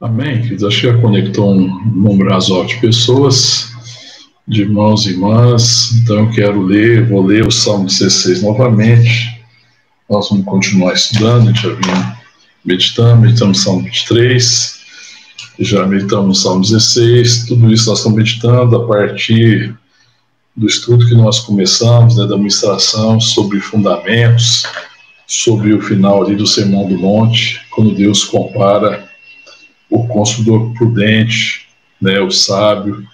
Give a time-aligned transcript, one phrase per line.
[0.00, 0.64] Amém, queridos.
[0.64, 3.72] Acho que já conectou um número razoável de pessoas,
[4.46, 5.92] de irmãos e irmãs.
[5.92, 9.40] Então eu quero ler, vou ler o Salmo 16 novamente.
[10.10, 12.18] Nós vamos continuar estudando, a gente já vinha
[12.64, 14.80] meditando, meditamos Salmo 23,
[15.60, 17.46] já meditamos Salmo 16.
[17.46, 19.74] Tudo isso nós estamos meditando a partir
[20.56, 24.64] do estudo que nós começamos, né, da ministração sobre fundamentos,
[25.26, 29.13] sobre o final ali do Sermão do Monte, quando Deus compara
[29.94, 31.68] o consumidor prudente,
[32.00, 33.06] né, o sábio,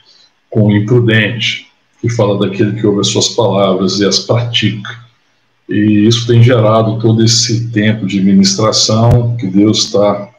[0.49, 1.69] com o imprudente,
[2.01, 4.99] que fala daquele que ouve as suas palavras e as pratica.
[5.69, 10.31] E isso tem gerado todo esse tempo de ministração que Deus está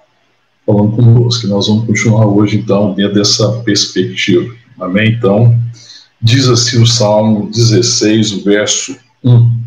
[0.65, 4.53] falando conosco, que nós vamos continuar hoje, então, dentro dessa perspectiva.
[4.79, 5.11] Amém?
[5.11, 5.57] Então,
[6.19, 9.61] diz assim o Salmo 16, o verso 1.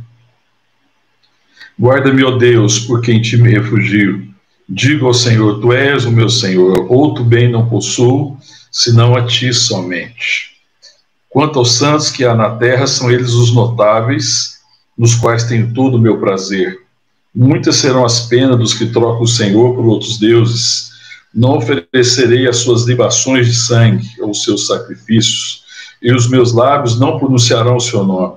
[1.79, 4.34] Guarda-me, ó Deus, por quem te me refugio.
[4.69, 8.37] Digo ao Senhor: Tu és o meu Senhor, outro bem não possuo,
[8.73, 10.55] senão a ti somente.
[11.29, 14.59] Quanto aos santos que há na terra, são eles os notáveis,
[14.97, 16.79] nos quais tenho todo o meu prazer.
[17.35, 20.93] Muitas serão as penas dos que trocam o Senhor por outros deuses.
[21.35, 25.65] Não oferecerei as suas libações de sangue ou os seus sacrifícios,
[26.01, 28.37] e os meus lábios não pronunciarão o seu nome.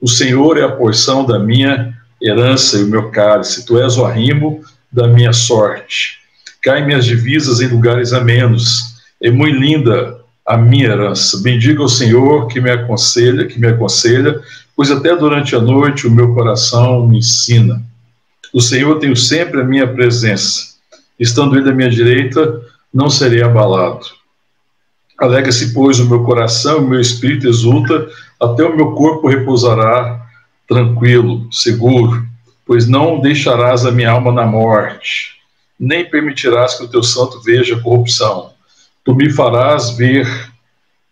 [0.00, 4.04] O Senhor é a porção da minha herança e o meu cálice, tu és o
[4.04, 4.62] arrimo
[4.92, 6.18] da minha sorte.
[6.62, 11.40] Caem minhas divisas em lugares amenos, é muito linda a minha herança.
[11.42, 14.40] Bendiga o Senhor que me aconselha, que me aconselha,
[14.76, 17.82] pois até durante a noite o meu coração me ensina.
[18.52, 20.70] O Senhor tem sempre a minha presença.
[21.18, 22.60] Estando ele à minha direita,
[22.92, 24.06] não serei abalado.
[25.18, 28.08] Alega-se, pois, o meu coração, o meu espírito exulta,
[28.40, 30.26] até o meu corpo repousará
[30.66, 32.26] tranquilo, seguro,
[32.70, 35.40] pois não deixarás a minha alma na morte,
[35.76, 38.52] nem permitirás que o teu santo veja corrupção.
[39.04, 40.24] Tu me farás ver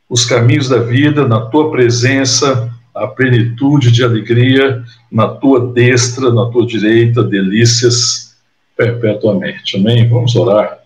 [0.09, 6.47] os caminhos da vida, na tua presença, a plenitude de alegria, na tua destra, na
[6.47, 8.37] tua direita, delícias
[8.77, 9.78] perpetuamente.
[9.78, 10.09] Amém?
[10.09, 10.78] Vamos orar,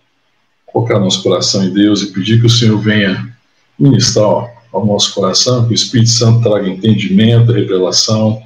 [0.65, 3.31] colocar nosso coração em Deus e pedir que o Senhor venha
[3.77, 8.41] ministrar ao nosso coração, que o Espírito Santo traga entendimento, revelação,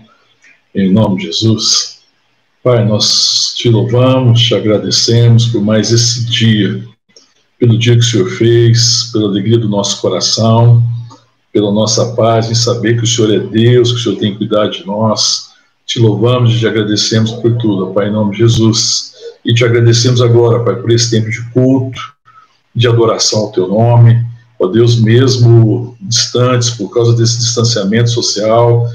[0.75, 1.96] em nome de Jesus.
[2.67, 6.83] Pai, nós te louvamos, te agradecemos por mais esse dia,
[7.57, 10.83] pelo dia que o Senhor fez, pela alegria do nosso coração,
[11.53, 14.71] pela nossa paz em saber que o Senhor é Deus, que o Senhor tem cuidado
[14.71, 15.51] de nós.
[15.85, 19.13] Te louvamos e te agradecemos por tudo, Pai, em nome de Jesus.
[19.45, 22.01] E te agradecemos agora, Pai, por esse tempo de culto,
[22.75, 24.21] de adoração ao Teu nome.
[24.59, 28.85] Ó Deus, mesmo distantes, por causa desse distanciamento social,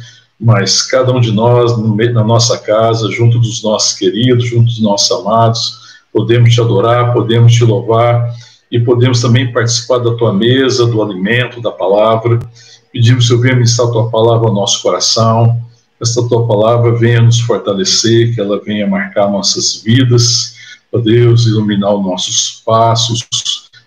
[0.43, 1.79] mas cada um de nós,
[2.13, 5.79] na nossa casa, junto dos nossos queridos, junto dos nossos amados,
[6.13, 8.35] podemos te adorar, podemos te louvar
[8.69, 12.41] e podemos também participar da tua mesa, do alimento, da palavra.
[12.93, 15.63] Pedimos, Senhor, venha ministrar a tua palavra ao nosso coração,
[16.01, 20.57] esta tua palavra venha nos fortalecer, que ela venha marcar nossas vidas,
[20.93, 23.25] ó Deus, iluminar os nossos passos,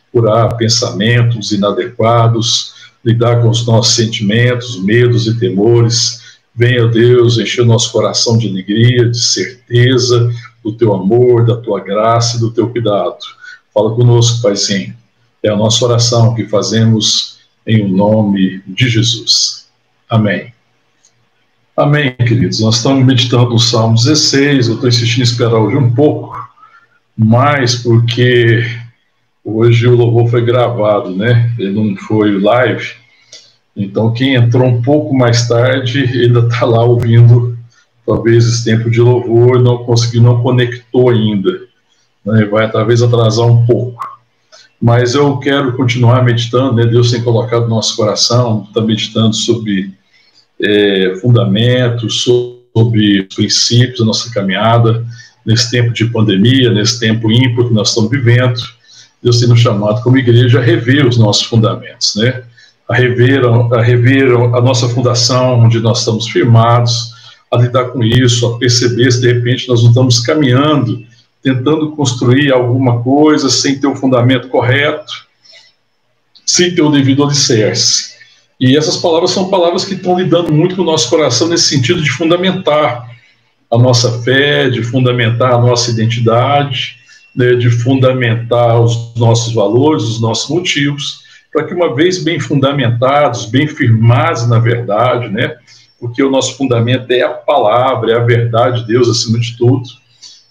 [0.10, 2.74] curar pensamentos inadequados,
[3.04, 6.24] lidar com os nossos sentimentos, medos e temores
[6.56, 10.32] Venha, Deus, encher o nosso coração de alegria, de certeza
[10.64, 13.18] do teu amor, da tua graça e do teu cuidado.
[13.74, 14.96] Fala conosco, Paizinho.
[15.44, 19.68] É a nossa oração que fazemos em o nome de Jesus.
[20.10, 20.54] Amém.
[21.76, 22.62] Amém, queridos.
[22.62, 24.70] Nós estamos meditando o Salmo 16.
[24.70, 26.38] Eu estou insistindo em esperar hoje um pouco,
[27.18, 28.66] mais porque
[29.44, 31.54] hoje o louvor foi gravado, né?
[31.60, 32.94] Ele não foi live.
[33.75, 37.58] Então, quem entrou um pouco mais tarde, ainda está lá ouvindo,
[38.06, 41.52] talvez, esse tempo de louvor, não conseguiu, não conectou ainda.
[42.25, 42.46] Né?
[42.46, 44.16] Vai talvez atrasar um pouco.
[44.81, 46.85] Mas eu quero continuar meditando, né?
[46.85, 49.94] Deus tem colocado no nosso coração, está meditando sobre
[50.62, 55.05] é, fundamentos, sobre princípios da nossa caminhada,
[55.46, 58.59] nesse tempo de pandemia, nesse tempo ímpar que nós estamos vivendo.
[59.23, 62.44] Deus tem nos chamado como igreja a rever os nossos fundamentos, né?
[62.87, 67.14] A rever, a rever a nossa fundação, onde nós estamos firmados,
[67.52, 71.03] a lidar com isso, a perceber se de repente nós não estamos caminhando,
[71.41, 75.14] tentando construir alguma coisa sem ter o fundamento correto,
[76.46, 78.16] sem ter o devido alicerce.
[78.59, 82.02] E essas palavras são palavras que estão lidando muito com o nosso coração nesse sentido
[82.02, 83.09] de fundamentar
[83.72, 86.96] a nossa fé, de fundamentar a nossa identidade,
[87.35, 91.25] né, de fundamentar os nossos valores, os nossos motivos,
[91.55, 95.55] para que, uma vez bem fundamentados, bem firmados na verdade, né?
[95.97, 99.84] Porque o nosso fundamento é a palavra, é a verdade de Deus acima de tudo.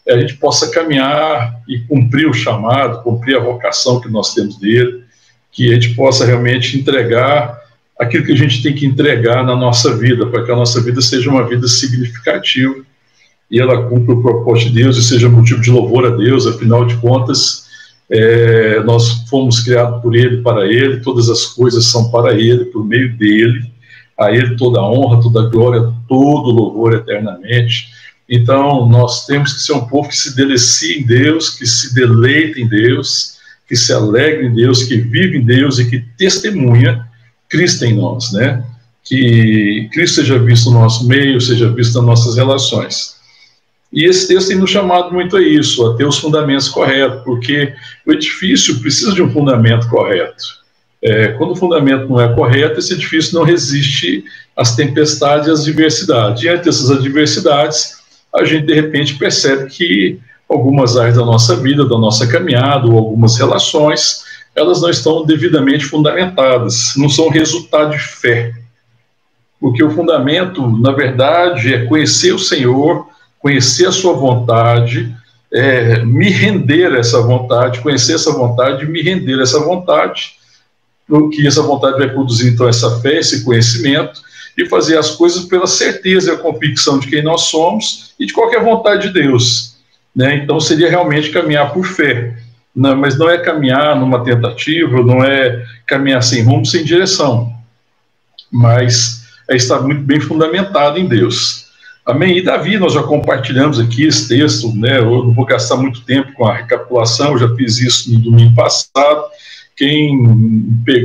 [0.08, 5.04] a gente possa caminhar e cumprir o chamado, cumprir a vocação que nós temos dele,
[5.52, 7.62] que a gente possa realmente entregar
[7.98, 11.02] aquilo que a gente tem que entregar na nossa vida, para que a nossa vida
[11.02, 12.76] seja uma vida significativa
[13.50, 16.86] e ela cumpra o propósito de Deus e seja motivo de louvor a Deus, afinal
[16.86, 17.63] de contas,
[18.16, 22.86] é, nós fomos criados por Ele, para Ele, todas as coisas são para Ele, por
[22.86, 23.68] meio dele,
[24.16, 27.88] a Ele toda a honra, toda a glória, todo o louvor eternamente.
[28.30, 32.62] Então, nós temos que ser um povo que se delicie em Deus, que se deleite
[32.62, 33.34] em Deus,
[33.68, 37.04] que se alegre em Deus, que vive em Deus e que testemunha
[37.48, 38.64] Cristo em nós, né?
[39.02, 43.13] Que Cristo seja visto no nosso meio, seja visto nas nossas relações.
[43.94, 47.72] E esse texto tem nos chamado muito a isso, a ter os fundamentos corretos, porque
[48.04, 50.44] o edifício precisa de um fundamento correto.
[51.00, 54.24] É, quando o fundamento não é correto, esse edifício não resiste
[54.56, 56.40] às tempestades e às adversidades.
[56.40, 57.98] Diante dessas adversidades,
[58.34, 60.18] a gente de repente percebe que
[60.48, 64.24] algumas áreas da nossa vida, da nossa caminhada, ou algumas relações,
[64.56, 68.54] elas não estão devidamente fundamentadas, não são resultado de fé.
[69.60, 73.13] Porque o fundamento, na verdade, é conhecer o Senhor,
[73.44, 75.14] conhecer a sua vontade,
[75.52, 80.36] é, me render a essa vontade, conhecer essa vontade, me render a essa vontade,
[81.30, 84.22] que essa vontade vai produzir então essa fé, esse conhecimento,
[84.56, 88.32] e fazer as coisas pela certeza e a convicção de quem nós somos e de
[88.32, 89.76] qualquer vontade de Deus.
[90.16, 90.36] Né?
[90.36, 92.34] Então seria realmente caminhar por fé.
[92.74, 97.52] Não, mas não é caminhar numa tentativa, não é caminhar sem rumo, sem direção,
[98.50, 101.63] mas é estar muito bem fundamentado em Deus.
[102.06, 102.36] Amém?
[102.36, 104.98] E Davi, nós já compartilhamos aqui esse texto, né?
[104.98, 108.54] Eu não vou gastar muito tempo com a recapitulação, eu já fiz isso no domingo
[108.54, 109.24] passado.
[109.76, 110.22] Quem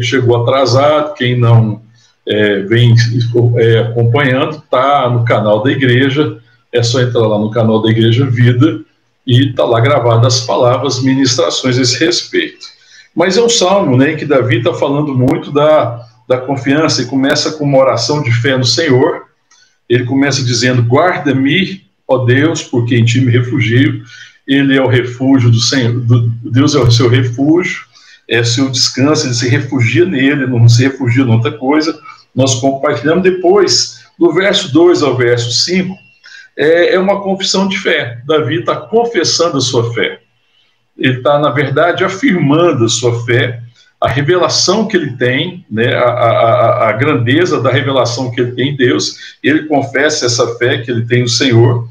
[0.02, 1.82] chegou atrasado, quem não
[2.28, 2.94] é, vem
[3.58, 6.38] é, acompanhando, está no canal da igreja,
[6.72, 8.82] é só entrar lá no canal da Igreja Vida
[9.26, 12.68] e está lá gravado as palavras, ministrações a esse respeito.
[13.16, 17.54] Mas é um salmo, né, que Davi está falando muito da, da confiança e começa
[17.54, 19.29] com uma oração de fé no Senhor.
[19.90, 24.04] Ele começa dizendo: Guarda-me, ó Deus, porque em ti me refugio.
[24.48, 27.84] Ele é o refúgio do Senhor, do, Deus é o seu refúgio,
[28.28, 32.00] é seu descanso, ele se refugia nele, não se refugia em outra coisa.
[32.34, 35.96] Nós compartilhamos depois, do verso 2 ao verso 5,
[36.58, 38.22] é, é uma confissão de fé.
[38.26, 40.20] Davi está confessando a sua fé.
[40.98, 43.62] Ele está, na verdade, afirmando a sua fé,
[44.02, 48.70] a revelação que ele tem, né, a, a, a grandeza da revelação que ele tem
[48.70, 49.36] em Deus.
[49.44, 51.88] Ele confessa essa fé que ele tem no Senhor.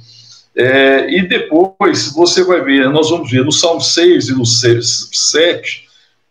[0.56, 5.84] É, e depois você vai ver, nós vamos ver no Salmo 6 e no 7,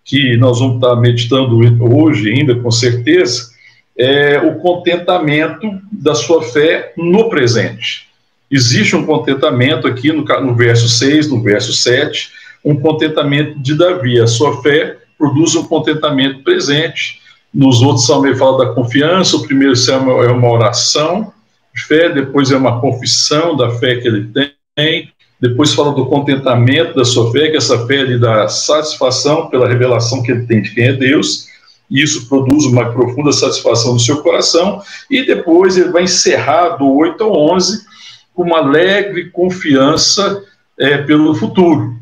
[0.03, 1.57] que nós vamos estar meditando
[1.94, 3.51] hoje ainda, com certeza,
[3.97, 8.07] é o contentamento da sua fé no presente.
[8.50, 12.31] Existe um contentamento aqui no, no verso 6, no verso 7,
[12.63, 14.19] um contentamento de Davi.
[14.19, 17.19] A sua fé produz um contentamento presente.
[17.54, 21.34] Nos outros salmos fala da confiança, o primeiro salmo é uma oração
[21.74, 24.30] de fé, depois é uma confissão da fé que ele
[24.75, 29.68] tem, depois fala do contentamento da sua fé, que essa fé lhe dá satisfação pela
[29.68, 31.48] revelação que ele tem de quem é Deus,
[31.90, 36.92] e isso produz uma profunda satisfação no seu coração, e depois ele vai encerrar do
[36.92, 37.86] 8 ao 11
[38.34, 40.44] com uma alegre confiança
[40.80, 41.96] é, pelo futuro,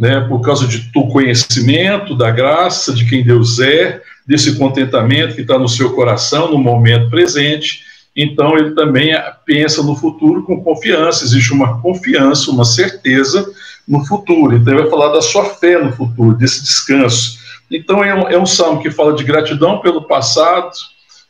[0.00, 5.42] né, por causa de, do conhecimento, da graça, de quem Deus é, desse contentamento que
[5.42, 7.82] está no seu coração no momento presente.
[8.16, 9.12] Então, ele também
[9.44, 13.46] pensa no futuro com confiança, existe uma confiança, uma certeza
[13.86, 14.56] no futuro.
[14.56, 17.38] Então, ele vai falar da sua fé no futuro, desse descanso.
[17.70, 20.70] Então, é um, é um salmo que fala de gratidão pelo passado,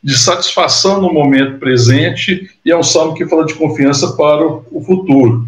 [0.03, 4.81] de satisfação no momento presente, e é um salmo que fala de confiança para o
[4.87, 5.45] futuro.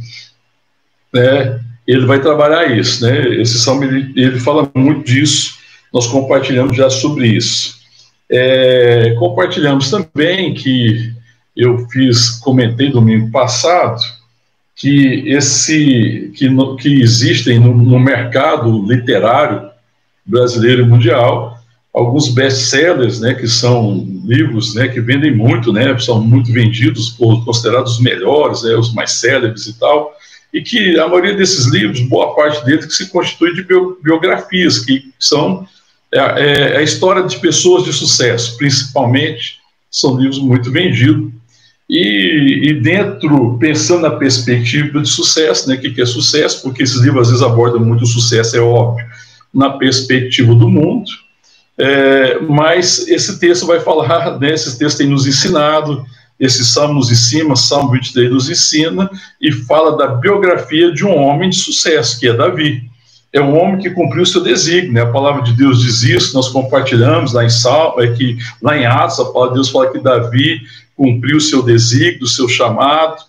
[1.15, 1.61] Né?
[1.93, 3.41] Ele vai trabalhar isso, né?
[3.41, 5.59] Esse salmo ele, ele fala muito disso,
[5.93, 7.81] nós compartilhamos já sobre isso.
[8.31, 11.13] É, compartilhamos também que
[11.57, 14.01] eu fiz, comentei domingo passado,
[14.75, 19.71] que esse que, no, que existem no, no mercado literário
[20.25, 21.59] brasileiro e mundial
[21.93, 27.45] alguns best-sellers, né, que são livros, né, que vendem muito, né, são muito vendidos, por,
[27.45, 30.11] considerados os melhores, né, os mais célebres e tal,
[30.53, 33.67] e que a maioria desses livros, boa parte deles, que se constitui de
[34.03, 35.67] biografias, que são
[36.13, 39.59] é, é, a história de pessoas de sucesso, principalmente,
[39.91, 41.31] são livros muito vendidos,
[41.89, 46.83] e, e, dentro, pensando na perspectiva de sucesso, né, o que, que é sucesso, porque
[46.83, 49.05] esses livros às vezes abordam muito o sucesso, é óbvio,
[49.53, 51.11] na perspectiva do mundo,
[51.77, 56.05] é, mas esse texto vai falar, né, esse texto tem nos ensinado,
[56.43, 59.09] esse salmo nos ensina, Salmo 23 nos ensina,
[59.41, 62.83] e fala da biografia de um homem de sucesso, que é Davi.
[63.33, 65.03] É um homem que cumpriu seu desígnio, né?
[65.03, 68.85] a palavra de Deus diz isso, nós compartilhamos lá em Salmo, é que lá em
[68.85, 70.63] Atos, a palavra de Deus fala que Davi
[70.97, 73.23] cumpriu o seu desígnio, o seu chamado.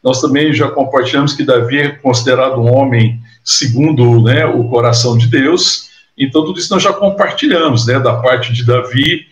[0.00, 5.26] Nós também já compartilhamos que Davi é considerado um homem segundo né, o coração de
[5.26, 5.90] Deus.
[6.16, 9.26] Então, tudo isso nós já compartilhamos, né, da parte de Davi.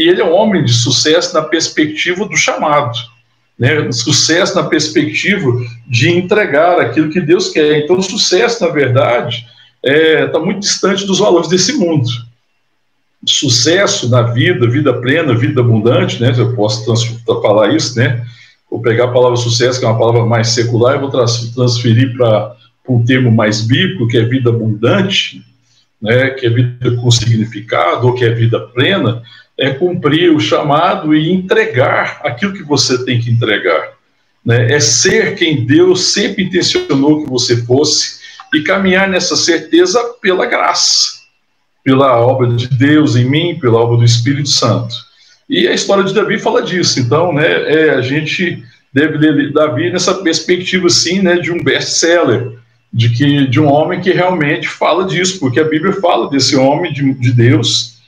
[0.00, 2.96] E ele é um homem de sucesso na perspectiva do chamado,
[3.58, 5.46] né, sucesso na perspectiva
[5.86, 7.80] de entregar aquilo que Deus quer.
[7.80, 9.46] Então, o sucesso, na verdade,
[9.84, 12.08] está é, tá muito distante dos valores desse mundo.
[13.26, 16.82] Sucesso na vida, vida plena, vida abundante, né, eu posso
[17.42, 18.24] falar isso, né,
[18.70, 22.56] vou pegar a palavra sucesso, que é uma palavra mais secular, e vou transferir para
[22.88, 25.44] um termo mais bíblico, que é vida abundante,
[26.00, 29.22] né, que é vida com significado, ou que é vida plena,
[29.60, 33.90] é cumprir o chamado e entregar aquilo que você tem que entregar.
[34.42, 34.72] Né?
[34.72, 38.20] É ser quem Deus sempre intencionou que você fosse
[38.54, 41.20] e caminhar nessa certeza pela graça,
[41.84, 44.94] pela obra de Deus em mim, pela obra do Espírito Santo.
[45.46, 46.98] E a história de Davi fala disso.
[46.98, 48.64] Então, né, é, a gente
[48.94, 52.52] deve ler Davi nessa perspectiva, sim, né, de um best-seller,
[52.90, 56.92] de que de um homem que realmente fala disso, porque a Bíblia fala desse homem
[56.94, 57.99] de, de Deus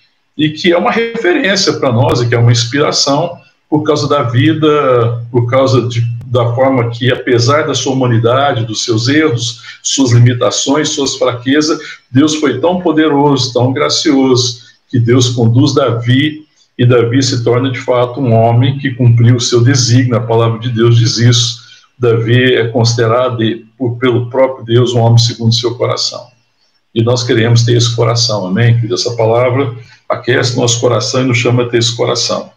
[0.43, 3.39] e que é uma referência para nós, e que é uma inspiração
[3.71, 8.85] por causa da vida, por causa de, da forma que, apesar da sua humanidade, dos
[8.85, 11.79] seus erros, suas limitações, suas fraquezas,
[12.11, 16.45] Deus foi tão poderoso, tão gracioso, que Deus conduz Davi
[16.77, 20.59] e Davi se torna de fato um homem que cumpriu o seu desígnio, a palavra
[20.59, 21.63] de Deus diz isso.
[21.97, 23.39] Davi é considerado
[23.79, 26.33] por, pelo próprio Deus um homem segundo seu coração.
[26.93, 28.79] E nós queremos ter esse coração, amém?
[28.81, 29.73] Que essa palavra
[30.09, 32.51] aquece nosso coração e nos chama a ter esse coração.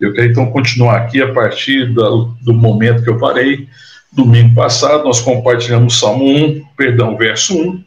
[0.00, 3.68] Eu quero então continuar aqui a partir do, do momento que eu parei.
[4.12, 7.84] Domingo passado nós compartilhamos o Salmo 1, perdão, verso 1,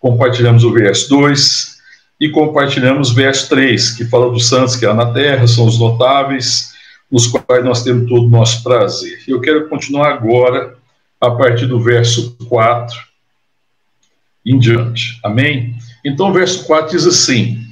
[0.00, 1.78] compartilhamos o verso 2
[2.20, 5.78] e compartilhamos o verso 3, que fala dos santos que há na terra, são os
[5.78, 6.72] notáveis,
[7.10, 9.18] nos quais nós temos todo o nosso prazer.
[9.26, 10.76] Eu quero continuar agora
[11.20, 12.96] a partir do verso 4
[14.44, 15.18] em diante.
[15.22, 15.74] Amém?
[16.04, 17.67] Então o verso 4 diz assim: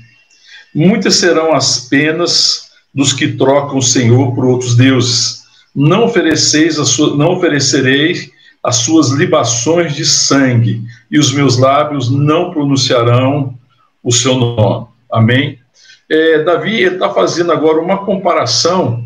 [0.77, 5.43] Muitas serão as penas dos que trocam o Senhor por outros deuses.
[5.75, 8.31] Não ofereceis sua, não oferecerei
[8.63, 13.59] as suas libações de sangue, e os meus lábios não pronunciarão
[14.03, 14.87] o seu nome.
[15.11, 15.59] Amém?
[16.11, 19.03] É, Davi está fazendo agora uma comparação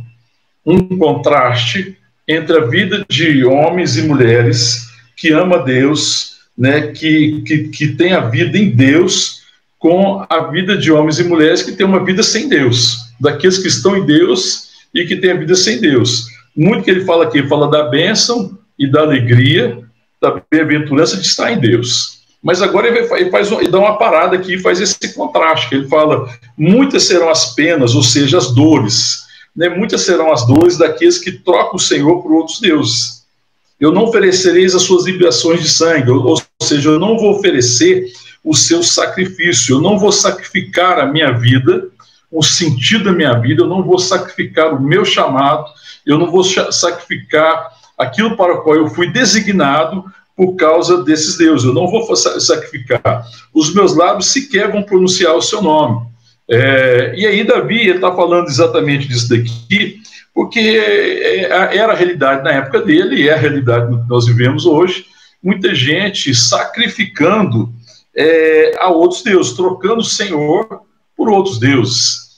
[0.67, 1.97] um contraste
[2.27, 8.13] entre a vida de homens e mulheres que ama Deus, né, que, que, que tem
[8.13, 9.40] a vida em Deus,
[9.81, 13.67] com a vida de homens e mulheres que têm uma vida sem Deus, daqueles que
[13.67, 16.27] estão em Deus e que têm a vida sem Deus.
[16.55, 19.83] Muito que ele fala aqui, fala da bênção e da alegria,
[20.21, 22.21] da bem-aventurança de estar em Deus.
[22.43, 25.75] Mas agora ele, faz, faz, ele dá uma parada aqui e faz esse contraste.
[25.75, 29.21] Ele fala: muitas serão as penas, ou seja, as dores,
[29.57, 33.21] né, muitas serão as dores daqueles que trocam o Senhor por outros deuses.
[33.79, 36.37] Eu não oferecereis as suas libações de sangue, ou
[36.71, 38.07] seja, eu não vou oferecer
[38.45, 41.89] o seu sacrifício, eu não vou sacrificar a minha vida,
[42.31, 45.67] o sentido da minha vida, eu não vou sacrificar o meu chamado,
[46.07, 50.05] eu não vou sacrificar aquilo para o qual eu fui designado
[50.37, 53.27] por causa desses deuses, eu não vou sacrificar.
[53.53, 56.07] Os meus lábios sequer vão pronunciar o seu nome.
[56.49, 60.01] É, e aí Davi está falando exatamente disso daqui,
[60.35, 64.27] porque é, é, era a realidade na época dele e é a realidade que nós
[64.27, 65.05] vivemos hoje.
[65.43, 67.73] Muita gente sacrificando
[68.15, 70.83] é, a outros deuses, trocando o Senhor
[71.17, 72.31] por outros deuses.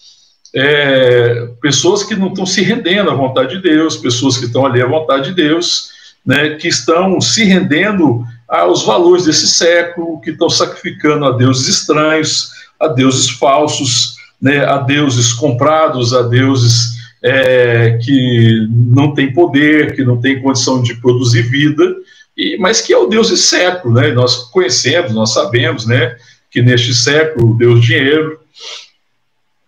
[0.54, 4.82] É, pessoas que não estão se rendendo à vontade de Deus, pessoas que estão ali
[4.82, 5.90] à vontade de Deus,
[6.24, 12.50] né, que estão se rendendo aos valores desse século, que estão sacrificando a deuses estranhos,
[12.78, 16.92] a deuses falsos, né, a deuses comprados, a deuses
[17.22, 21.94] é, que não têm poder, que não têm condição de produzir vida,
[22.42, 24.10] e, mas que é o Deus desse século, né?
[24.12, 26.16] Nós conhecemos, nós sabemos, né,
[26.50, 28.38] que neste século o Deus dinheiro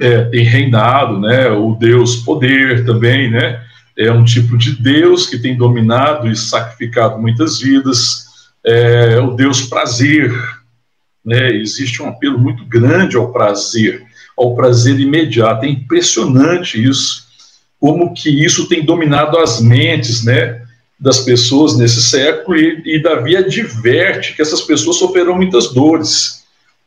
[0.00, 1.48] é, tem reinado, né?
[1.50, 3.62] O Deus poder também, né?
[3.96, 8.24] É um tipo de Deus que tem dominado e sacrificado muitas vidas.
[8.66, 10.32] É, o Deus prazer,
[11.24, 11.52] né?
[11.52, 14.02] Existe um apelo muito grande ao prazer,
[14.36, 15.64] ao prazer imediato.
[15.64, 17.24] É impressionante isso,
[17.78, 20.63] como que isso tem dominado as mentes, né?
[20.98, 26.44] Das pessoas nesse século e, e Davi adverte que essas pessoas sofrerão muitas dores.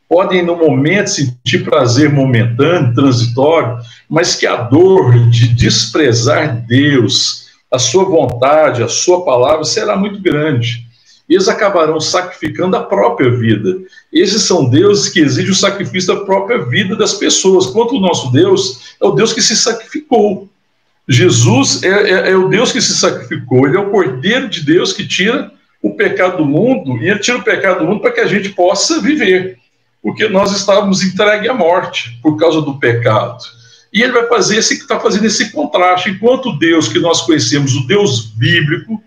[0.08, 7.78] Podem, no momento, sentir prazer momentâneo, transitório, mas que a dor de desprezar Deus, a
[7.78, 10.88] sua vontade, a sua palavra será muito grande.
[11.28, 13.76] Eles acabarão sacrificando a própria vida.
[14.10, 17.66] Esses são deuses que exigem o sacrifício da própria vida das pessoas.
[17.66, 20.48] Quanto o nosso Deus é o Deus que se sacrificou.
[21.08, 24.92] Jesus é, é, é, o Deus que se sacrificou, ele é o Cordeiro de Deus
[24.92, 25.50] que tira
[25.82, 28.50] o pecado do mundo, e ele tira o pecado do mundo para que a gente
[28.50, 29.56] possa viver,
[30.02, 33.38] porque nós estávamos entregues à morte por causa do pecado.
[33.90, 37.74] E ele vai fazer esse está fazendo esse contraste, enquanto o Deus que nós conhecemos,
[37.74, 39.02] o Deus bíblico,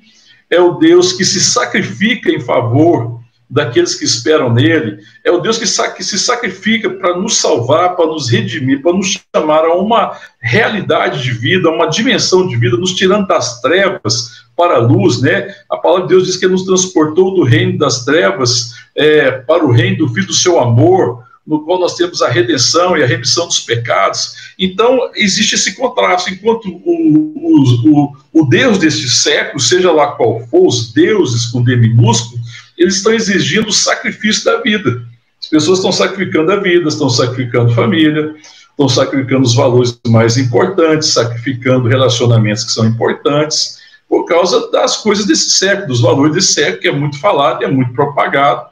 [0.49, 3.20] é o Deus que se sacrifica em favor
[3.51, 5.65] daqueles que esperam nele, é o Deus que,
[5.95, 11.21] que se sacrifica para nos salvar, para nos redimir, para nos chamar a uma realidade
[11.21, 15.53] de vida, a uma dimensão de vida, nos tirando das trevas para a luz, né?
[15.69, 19.65] A palavra de Deus diz que ele nos transportou do reino das trevas é, para
[19.65, 23.07] o reino do Filho do seu amor, no qual nós temos a redenção e a
[23.07, 24.33] remissão dos pecados.
[24.57, 30.39] Então, existe esse contraste, enquanto o, o, o, o Deus deste século, seja lá qual
[30.47, 32.39] for, os deuses com D minúsculo,
[32.81, 35.03] eles estão exigindo o sacrifício da vida.
[35.39, 38.33] As pessoas estão sacrificando a vida, estão sacrificando família,
[38.71, 45.25] estão sacrificando os valores mais importantes, sacrificando relacionamentos que são importantes, por causa das coisas
[45.25, 48.65] desse século, dos valores desse século, que é muito falado é muito propagado.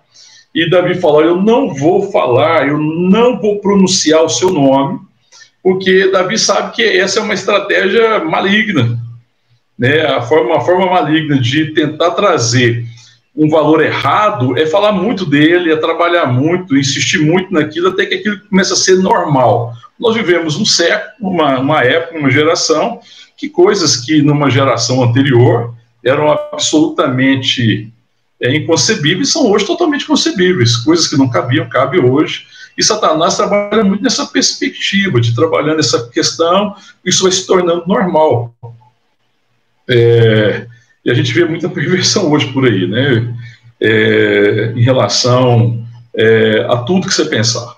[0.53, 4.99] E Davi falou: Eu não vou falar, eu não vou pronunciar o seu nome,
[5.61, 8.99] porque Davi sabe que essa é uma estratégia maligna,
[9.77, 10.01] né?
[10.07, 12.88] a forma, uma forma maligna de tentar trazer
[13.39, 18.15] um valor errado é falar muito dele, é trabalhar muito, insistir muito naquilo, até que
[18.15, 19.73] aquilo começa a ser normal.
[19.97, 22.99] Nós vivemos um século, uma, uma época, uma geração,
[23.37, 27.89] que coisas que numa geração anterior eram absolutamente
[28.41, 30.75] é, inconcebíveis são hoje totalmente concebíveis.
[30.75, 32.45] Coisas que não cabiam, cabem hoje.
[32.77, 38.53] E Satanás trabalha muito nessa perspectiva, de trabalhar nessa questão, isso vai se tornando normal.
[39.87, 40.67] É,
[41.09, 43.35] e a gente vê muita perversão hoje por aí, né?
[43.81, 45.83] É, em relação
[46.15, 47.77] é, a tudo que você pensar.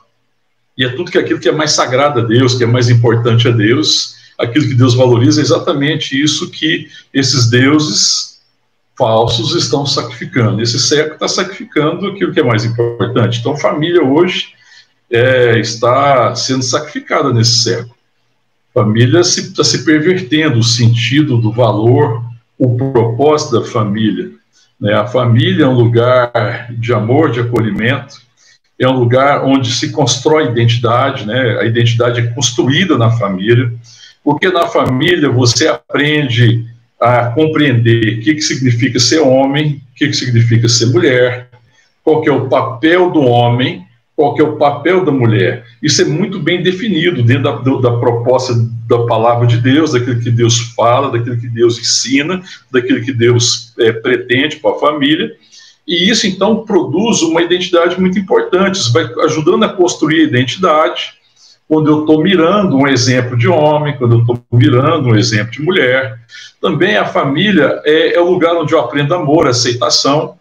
[0.77, 3.47] E é tudo que aquilo que é mais sagrado a Deus, que é mais importante
[3.47, 8.41] a Deus, aquilo que Deus valoriza, é exatamente isso que esses deuses
[8.97, 10.61] falsos estão sacrificando.
[10.61, 13.39] Esse século está sacrificando aquilo que é mais importante.
[13.39, 14.49] Então, família hoje
[15.09, 17.95] é, está sendo sacrificada nesse século.
[18.73, 22.30] Família está se, se pervertendo o sentido do valor
[22.61, 24.29] o propósito da família.
[24.79, 24.93] Né?
[24.93, 28.21] A família é um lugar de amor, de acolhimento,
[28.79, 31.59] é um lugar onde se constrói identidade, né?
[31.59, 33.73] a identidade é construída na família,
[34.23, 36.63] porque na família você aprende
[36.99, 41.49] a compreender o que, que significa ser homem, o que, que significa ser mulher,
[42.03, 43.83] qual que é o papel do homem
[44.15, 45.65] qual que é o papel da mulher.
[45.81, 48.53] Isso é muito bem definido dentro da, da, proposta
[48.87, 53.73] da palavra de Deus, daquilo que Deus fala, daquilo que Deus ensina, daquilo que Deus
[53.79, 55.31] é, pretende para a família.
[55.87, 61.13] E isso, então, produz uma identidade muito importante, isso vai ajudando a construir a identidade.
[61.67, 65.61] Quando eu estou mirando um exemplo de homem, quando eu estou mirando um exemplo de
[65.61, 66.19] mulher.
[66.61, 70.37] Também a família é, é o lugar onde eu aprendo amor, aceitação,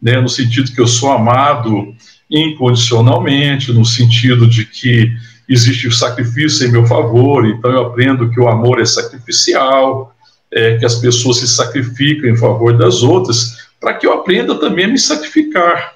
[0.00, 1.94] né, no sentido que eu sou amado
[2.34, 5.12] incondicionalmente, no sentido de que
[5.48, 10.14] existe o sacrifício em meu favor, então eu aprendo que o amor é sacrificial,
[10.50, 14.86] é, que as pessoas se sacrificam em favor das outras, para que eu aprenda também
[14.86, 15.94] a me sacrificar.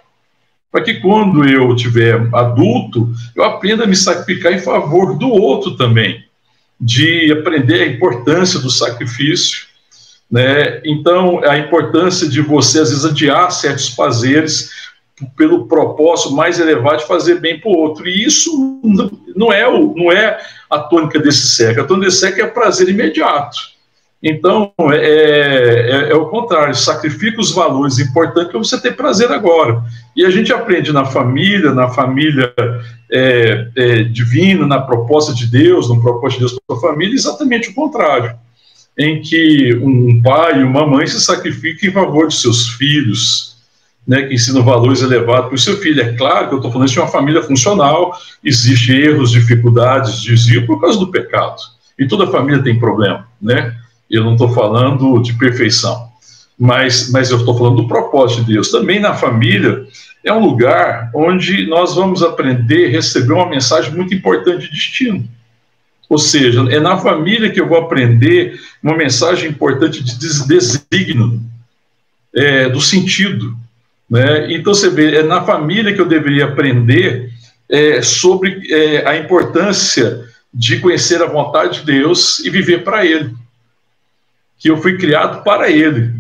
[0.70, 5.77] Para que quando eu tiver adulto, eu aprenda a me sacrificar em favor do outro
[5.77, 6.22] também,
[6.81, 9.66] de aprender a importância do sacrifício,
[10.31, 10.83] né?
[10.85, 14.70] Então, a importância de você, às vezes, adiar certos prazeres
[15.37, 18.09] pelo propósito mais elevado de fazer bem para o outro.
[18.09, 18.81] E isso
[19.35, 20.38] não é, o, não é
[20.70, 21.85] a tônica desse século.
[21.85, 23.57] A tônica desse século é prazer imediato.
[24.22, 29.83] Então, é, é, é, o contrário, sacrifica os valores importantes para você ter prazer agora.
[30.16, 32.52] E a gente aprende na família, na família
[33.11, 37.70] é, é, divina, na proposta de Deus, no propósito de Deus para a família, exatamente
[37.70, 38.35] o contrário.
[38.98, 43.57] Em que um pai e uma mãe se sacrificam em favor de seus filhos,
[44.08, 46.00] né, que ensina valores elevados para o seu filho.
[46.00, 50.80] É claro que eu estou falando de uma família funcional, existe erros, dificuldades, desvio por
[50.80, 51.56] causa do pecado.
[51.98, 53.76] E toda família tem problema, né?
[54.10, 56.08] Eu não estou falando de perfeição,
[56.58, 58.70] mas, mas eu estou falando do propósito de Deus.
[58.70, 59.86] Também na família
[60.24, 65.28] é um lugar onde nós vamos aprender a receber uma mensagem muito importante de destino.
[66.08, 71.42] Ou seja, é na família que eu vou aprender uma mensagem importante de designo,
[72.34, 73.54] é, do sentido,
[74.08, 74.52] né?
[74.52, 77.30] Então, você vê, é na família que eu deveria aprender
[77.68, 83.34] é, sobre é, a importância de conhecer a vontade de Deus e viver para Ele.
[84.58, 86.14] que eu fui criado para Ele,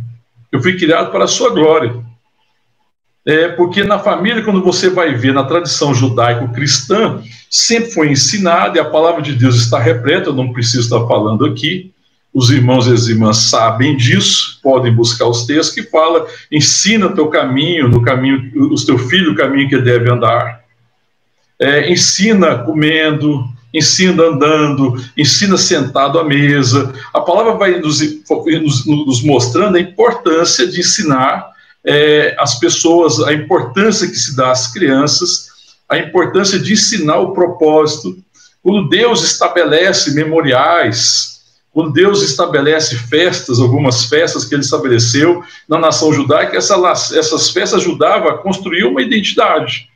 [0.52, 1.94] eu fui criado para a Sua glória.
[3.26, 7.20] É, porque na família, quando você vai ver na tradição judaico-cristã,
[7.50, 11.44] sempre foi ensinado, e a palavra de Deus está repleta, eu não preciso estar falando
[11.44, 11.92] aqui,
[12.32, 17.28] os irmãos e as irmãs sabem disso, podem buscar os textos que fala, ensina teu
[17.28, 20.60] caminho, no caminho, o teu filho o caminho que deve andar.
[21.58, 26.92] É, ensina comendo, ensina andando, ensina sentado à mesa.
[27.12, 31.48] A palavra vai nos, nos, nos mostrando a importância de ensinar
[31.84, 35.48] é, as pessoas, a importância que se dá às crianças,
[35.88, 38.16] a importância de ensinar o propósito.
[38.62, 41.37] Quando Deus estabelece memoriais,
[41.78, 46.74] quando Deus estabelece festas, algumas festas que ele estabeleceu na nação judaica, essa,
[47.16, 49.88] essas festas ajudavam a construir uma identidade.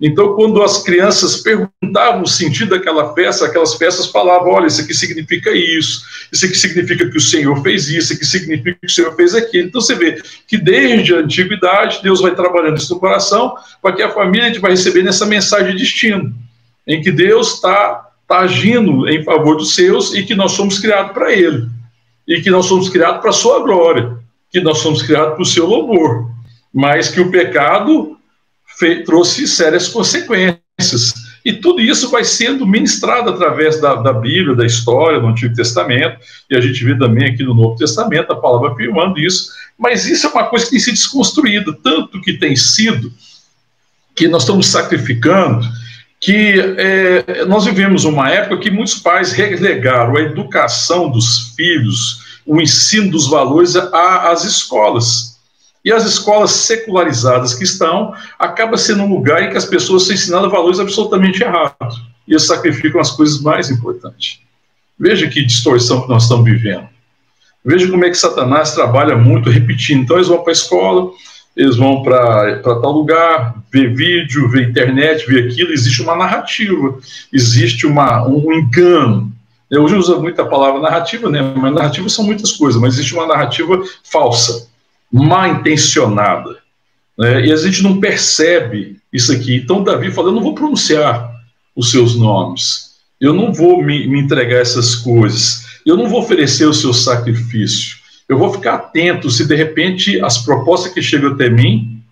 [0.00, 4.92] Então, quando as crianças perguntavam o sentido daquela festa, aquelas festas falavam: olha, isso aqui
[4.92, 8.90] significa isso, isso aqui significa que o Senhor fez isso, isso aqui significa que o
[8.90, 9.68] Senhor fez aquilo.
[9.68, 14.02] Então, você vê que desde a antiguidade, Deus vai trabalhando isso no coração, para que
[14.02, 16.34] a família vai recebendo essa mensagem de destino,
[16.84, 21.12] em que Deus está tá agindo em favor dos seus e que nós somos criados
[21.12, 21.66] para Ele,
[22.26, 24.18] e que nós somos criados para a Sua glória,
[24.52, 26.30] que nós somos criados para o seu louvor,
[26.72, 28.18] mas que o pecado
[29.06, 31.14] trouxe sérias consequências.
[31.44, 36.18] E tudo isso vai sendo ministrado através da, da, Bíblia, da história, do Antigo Testamento,
[36.50, 39.50] e a gente vê também aqui no Novo Testamento a palavra afirmando isso.
[39.78, 43.10] Mas isso é uma coisa que tem sido desconstruída, tanto que tem sido
[44.14, 45.66] que nós estamos sacrificando,
[46.20, 52.60] que é, nós vivemos uma época que muitos pais relegaram a educação dos filhos, o
[52.60, 55.38] ensino dos valores às escolas.
[55.84, 60.14] E as escolas secularizadas que estão, acaba sendo um lugar em que as pessoas são
[60.14, 62.02] ensinadas valores absolutamente errados.
[62.26, 64.40] E eles sacrificam as coisas mais importantes.
[64.98, 66.88] Veja que distorção que nós estamos vivendo.
[67.64, 70.02] Veja como é que Satanás trabalha muito repetindo.
[70.02, 71.10] Então, eles vão para a escola,
[71.58, 75.72] eles vão para tal lugar, ver vídeo, ver internet, ver aquilo.
[75.72, 76.96] Existe uma narrativa,
[77.32, 79.32] existe uma, um engano.
[79.68, 81.42] Eu hoje uso muito a palavra narrativa, né?
[81.42, 84.68] mas narrativa são muitas coisas, mas existe uma narrativa falsa
[85.12, 86.58] mal intencionada.
[87.18, 87.46] Né?
[87.46, 89.56] E a gente não percebe isso aqui.
[89.56, 91.28] Então, Davi fala: Eu não vou pronunciar
[91.74, 96.66] os seus nomes, eu não vou me, me entregar essas coisas, eu não vou oferecer
[96.66, 97.97] o seu sacrifício.
[98.28, 102.02] Eu vou ficar atento se de repente as propostas que chegam até mim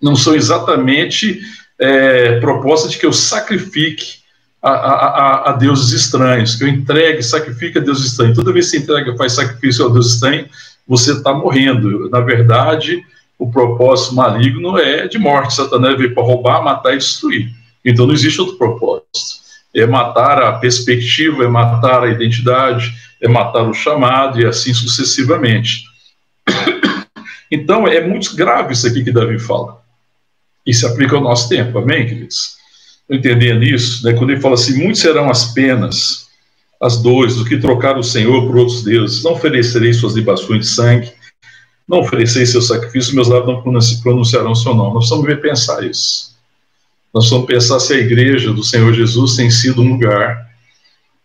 [0.00, 1.40] não são exatamente
[1.78, 4.22] é, propostas de que eu sacrifique
[4.62, 8.36] a, a, a, deuses estranhos, que eu entregue, sacrifique a deuses estranhos.
[8.36, 10.46] Toda vez que você entrega, faz sacrifício ao Deus estranho,
[10.86, 12.08] você está morrendo.
[12.10, 13.04] Na verdade,
[13.38, 15.54] o propósito maligno é de morte.
[15.54, 17.52] Satanás veio para roubar, matar e destruir.
[17.84, 19.42] Então não existe outro propósito.
[19.74, 25.84] É matar a perspectiva, é matar a identidade, é matar o chamado e assim sucessivamente.
[27.50, 29.80] Então é muito grave isso aqui que Davi fala.
[30.66, 32.56] E se aplica ao nosso tempo, amém, queridos?
[33.10, 36.22] Entendendo isso, né, quando ele fala assim: muitos serão as penas
[36.82, 39.22] as dores, do que trocar o Senhor por outros deuses.
[39.22, 41.12] Não oferecerei suas libações de sangue,
[41.86, 43.62] não oferecerei seus sacrifícios, meus lábios não
[44.02, 44.94] pronunciarão seu nome.
[44.94, 46.32] Nós precisamos ver pensar isso.
[47.14, 50.50] Nós precisamos pensar se a igreja do Senhor Jesus tem sido um lugar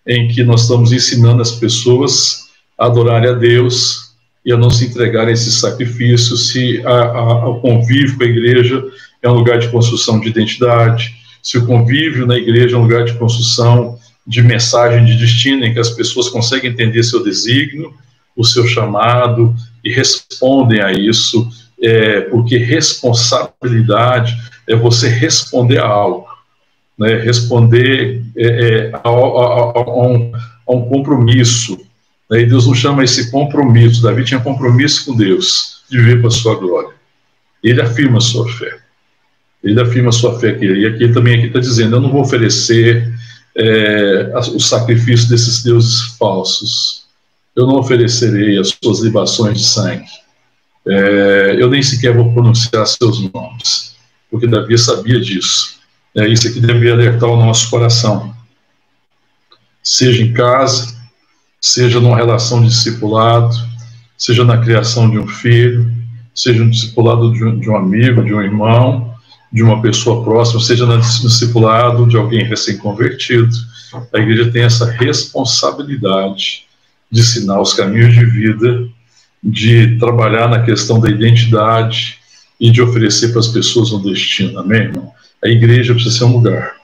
[0.07, 4.07] em que nós estamos ensinando as pessoas a adorarem a Deus
[4.45, 8.27] e a não se entregarem a esses sacrifícios, se a, a, o convívio com a
[8.27, 8.83] igreja
[9.21, 13.03] é um lugar de construção de identidade, se o convívio na igreja é um lugar
[13.03, 17.93] de construção de mensagem de destino, em que as pessoas conseguem entender seu desígnio,
[18.35, 21.49] o seu chamado e respondem a isso,
[21.81, 26.27] é, porque responsabilidade é você responder a algo,
[26.97, 30.31] né, responder é, é, a, a, a, um,
[30.67, 31.77] a, um, compromisso.
[32.29, 34.01] Né, e Deus nos chama esse compromisso.
[34.01, 36.89] Davi tinha compromisso com Deus de viver para a sua glória.
[37.63, 38.77] Ele afirma a sua fé.
[39.63, 40.65] Ele afirma a sua fé aqui.
[40.65, 43.11] E aqui também aqui está dizendo: Eu não vou oferecer
[43.55, 47.05] é, o sacrifício desses deuses falsos.
[47.55, 50.05] Eu não oferecerei as suas libações de sangue.
[50.87, 53.95] É, eu nem sequer vou pronunciar seus nomes,
[54.29, 55.76] porque Davi sabia disso.
[56.17, 58.33] É isso que deve alertar o nosso coração.
[59.83, 60.95] Seja em casa,
[61.61, 63.55] seja numa relação de discipulado,
[64.17, 65.91] seja na criação de um filho,
[66.33, 69.13] seja no discipulado de um, de um amigo, de um irmão,
[69.53, 73.55] de uma pessoa próxima, seja no discipulado de alguém recém-convertido.
[74.11, 76.65] A igreja tem essa responsabilidade
[77.11, 78.87] de ensinar os caminhos de vida,
[79.43, 82.17] de trabalhar na questão da identidade
[82.59, 84.59] e de oferecer para as pessoas um destino.
[84.59, 85.16] Amém, irmão?
[85.43, 86.75] A igreja precisa ser um lugar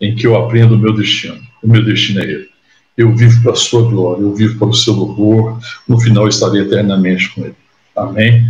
[0.00, 1.40] em que eu aprendo o meu destino.
[1.62, 2.50] O meu destino é ele.
[2.96, 6.62] eu vivo para a sua glória, eu vivo para o seu louvor, no final estarei
[6.62, 7.56] eternamente com ele.
[7.96, 8.46] Amém?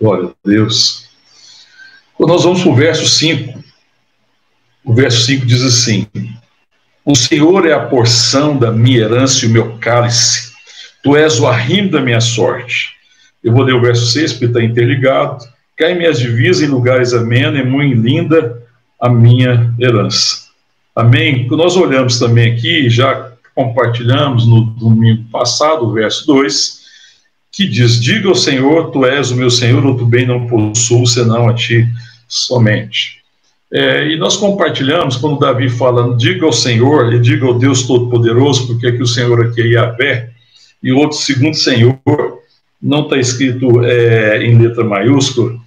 [0.00, 1.08] Glória a Deus.
[2.14, 3.62] Quando nós vamos para o verso 5,
[4.84, 6.06] o verso 5 diz assim:
[7.04, 10.52] O Senhor é a porção da minha herança e o meu cálice,
[11.02, 12.90] tu és o arrimo da minha sorte.
[13.42, 15.44] Eu vou ler o verso 6, porque está interligado.
[15.76, 18.61] Cai minhas divisas em lugares amenos, é muito linda
[19.02, 20.44] a minha herança.
[20.94, 21.48] Amém?
[21.50, 26.82] Nós olhamos também aqui, já compartilhamos no domingo passado, o verso 2,
[27.50, 31.48] que diz: Diga ao Senhor, tu és o meu Senhor, outro bem não possuo, senão
[31.48, 31.88] a ti
[32.28, 33.20] somente.
[33.72, 38.68] É, e nós compartilhamos, quando Davi fala, diga ao Senhor, e diga ao Deus Todo-Poderoso,
[38.68, 40.30] porque aqui o Senhor aqui é Yahvé,
[40.80, 41.98] e outro segundo Senhor,
[42.80, 45.58] não está escrito é, em letra maiúscula,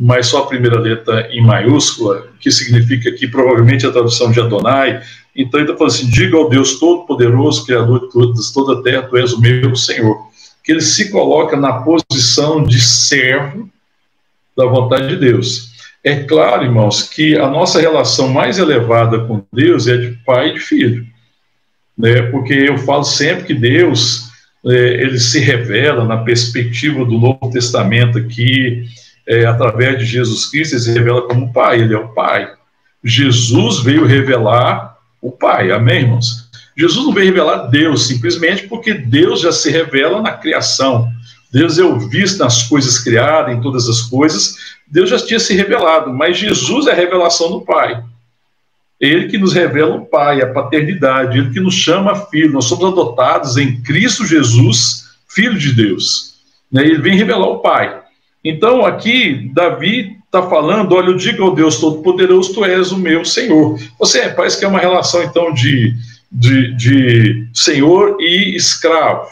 [0.00, 5.02] mas só a primeira letra em maiúscula, que significa aqui provavelmente a tradução de Adonai.
[5.34, 9.16] Então ele está falando assim: diga ao Deus Todo-Poderoso, Criador de toda a terra, tu
[9.16, 10.28] és o meu Senhor.
[10.62, 13.68] Que ele se coloca na posição de servo
[14.56, 15.68] da vontade de Deus.
[16.04, 20.54] É claro, irmãos, que a nossa relação mais elevada com Deus é de pai e
[20.54, 21.04] de filho.
[21.96, 22.22] Né?
[22.22, 24.28] Porque eu falo sempre que Deus
[24.64, 28.84] é, ele se revela na perspectiva do Novo Testamento aqui,
[29.28, 32.50] é, através de Jesus Cristo, ele se revela como Pai, ele é o Pai.
[33.04, 36.48] Jesus veio revelar o Pai, amém, irmãos?
[36.76, 41.08] Jesus não veio revelar Deus simplesmente porque Deus já se revela na criação.
[41.52, 44.56] Deus é o visto nas coisas criadas, em todas as coisas.
[44.86, 48.02] Deus já tinha se revelado, mas Jesus é a revelação do Pai.
[49.00, 52.52] Ele que nos revela o Pai, a paternidade, ele que nos chama filho.
[52.52, 56.34] Nós somos adotados em Cristo Jesus, filho de Deus.
[56.72, 56.82] Né?
[56.84, 58.07] Ele vem revelar o Pai.
[58.44, 63.24] Então, aqui, Davi está falando: olha, eu digo ao Deus Todo-Poderoso, tu és o meu
[63.24, 63.78] Senhor.
[63.98, 65.94] Você parece que é uma relação, então, de,
[66.30, 69.28] de, de senhor e escravo,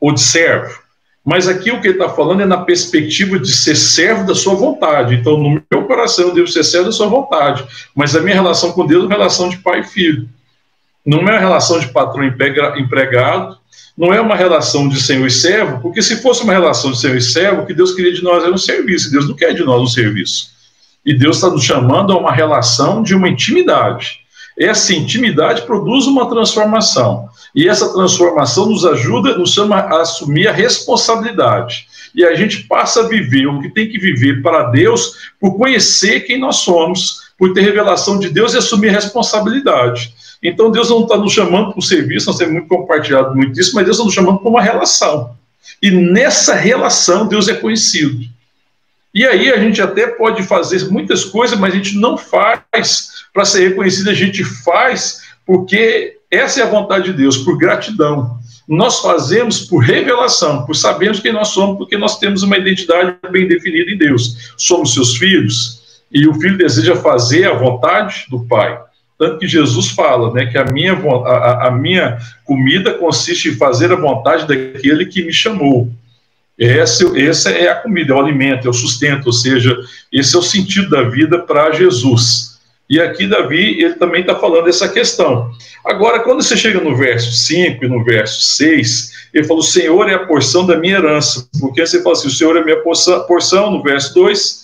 [0.00, 0.78] ou de servo.
[1.24, 4.54] Mas aqui o que ele está falando é na perspectiva de ser servo da sua
[4.54, 5.14] vontade.
[5.14, 7.64] Então, no meu coração, eu devo ser servo da sua vontade.
[7.94, 10.28] Mas a minha relação com Deus é uma relação de pai e filho.
[11.04, 13.59] Não é uma relação de patrão empregado,
[13.96, 17.16] não é uma relação de senhor e servo, porque se fosse uma relação de senhor
[17.16, 19.10] e servo, o que Deus queria de nós era um serviço.
[19.10, 20.50] Deus não quer de nós um serviço.
[21.04, 24.20] E Deus está nos chamando a uma relação de uma intimidade.
[24.58, 27.28] Essa intimidade produz uma transformação.
[27.54, 31.86] E essa transformação nos ajuda, nos chama a assumir a responsabilidade.
[32.14, 36.20] E a gente passa a viver o que tem que viver para Deus por conhecer
[36.20, 40.12] quem nós somos, por ter revelação de Deus e assumir responsabilidade.
[40.42, 43.74] Então Deus não está nos chamando para o serviço, nós temos muito compartilhado muito disso,
[43.74, 45.34] mas Deus está nos chamando para uma relação.
[45.82, 48.20] E nessa relação Deus é conhecido.
[49.14, 53.46] E aí a gente até pode fazer muitas coisas, mas a gente não faz para
[53.46, 58.38] ser reconhecido, a gente faz porque essa é a vontade de Deus, por gratidão.
[58.68, 63.48] Nós fazemos por revelação, por sabermos quem nós somos, porque nós temos uma identidade bem
[63.48, 64.52] definida em Deus.
[64.58, 65.79] Somos seus filhos,
[66.10, 68.78] e o filho deseja fazer a vontade do Pai.
[69.18, 73.92] Tanto que Jesus fala né, que a minha, a, a minha comida consiste em fazer
[73.92, 75.90] a vontade daquele que me chamou.
[76.58, 79.76] Esse, essa é a comida, é o alimento, é o sustento, ou seja,
[80.12, 82.58] esse é o sentido da vida para Jesus.
[82.88, 85.50] E aqui Davi, ele também está falando dessa questão.
[85.84, 90.08] Agora, quando você chega no verso 5 e no verso 6, ele fala, o Senhor
[90.10, 91.48] é a porção da minha herança.
[91.60, 94.59] Porque você fala assim, o Senhor é a minha porção, porção no verso 2,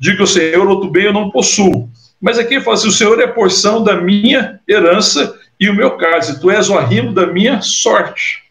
[0.00, 1.90] diga o Senhor, outro bem eu não possuo.
[2.20, 5.92] Mas aqui ele fala assim, o Senhor é porção da minha herança e o meu
[5.92, 8.42] cálice, tu és o arrimo da minha sorte.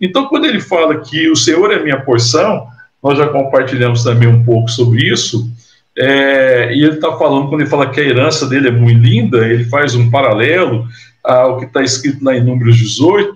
[0.00, 2.66] Então, quando ele fala que o Senhor é minha porção,
[3.02, 5.50] nós já compartilhamos também um pouco sobre isso,
[5.96, 9.48] é, e ele está falando, quando ele fala que a herança dele é muito linda,
[9.48, 10.86] ele faz um paralelo
[11.24, 13.34] ao que está escrito lá em Números 18,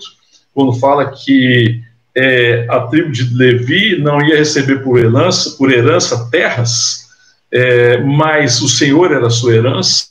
[0.54, 1.80] quando fala que
[2.14, 7.01] é, a tribo de Levi não ia receber por herança, por herança terras,
[7.52, 10.06] é, mas o Senhor era sua herança.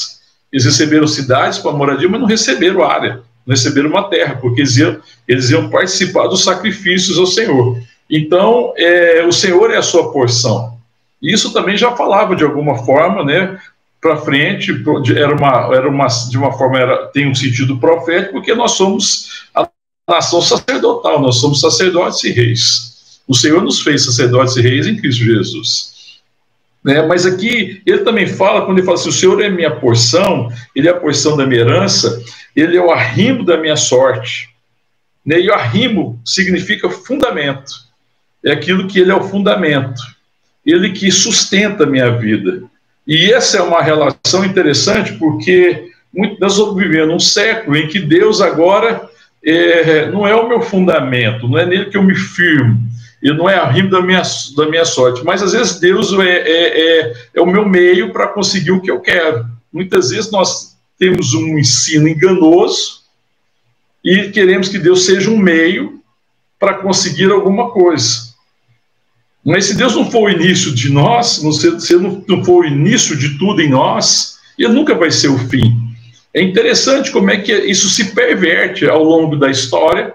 [0.51, 4.77] Eles receberam cidades para moradia, mas não receberam área, não receberam uma terra, porque eles
[4.77, 7.82] iam, eles iam participar dos sacrifícios ao Senhor.
[8.10, 10.77] Então, é, o Senhor é a sua porção.
[11.21, 13.58] Isso também já falava de alguma forma, né?
[14.01, 14.71] Para frente,
[15.15, 19.45] era uma, era uma, de uma forma, era, tem um sentido profético, porque nós somos
[19.56, 19.67] a
[20.10, 23.21] nação sacerdotal, nós somos sacerdotes e reis.
[23.27, 25.90] O Senhor nos fez sacerdotes e reis em Cristo Jesus.
[26.84, 27.02] Né?
[27.02, 30.88] Mas aqui ele também fala, quando ele fala assim: o Senhor é minha porção, ele
[30.88, 32.22] é a porção da minha herança,
[32.56, 34.50] ele é o arrimo da minha sorte.
[35.26, 35.39] Né?
[35.39, 37.72] E o arrimo significa fundamento,
[38.44, 40.02] é aquilo que ele é o fundamento
[40.65, 42.63] ele que sustenta a minha vida.
[43.06, 45.89] E essa é uma relação interessante porque
[46.39, 49.10] nós estamos vivendo um século em que Deus agora
[49.44, 52.78] é, não é o meu fundamento, não é nele que eu me firmo,
[53.21, 54.21] e não é arrimo da minha,
[54.55, 58.27] da minha sorte, mas às vezes Deus é, é, é, é o meu meio para
[58.27, 59.45] conseguir o que eu quero.
[59.71, 63.01] Muitas vezes nós temos um ensino enganoso
[64.03, 66.01] e queremos que Deus seja um meio
[66.60, 68.31] para conseguir alguma coisa.
[69.43, 71.41] Mas se Deus não for o início de nós,
[71.79, 75.38] se Ele não for o início de tudo em nós, Ele nunca vai ser o
[75.38, 75.75] fim.
[76.34, 80.13] É interessante como é que isso se perverte ao longo da história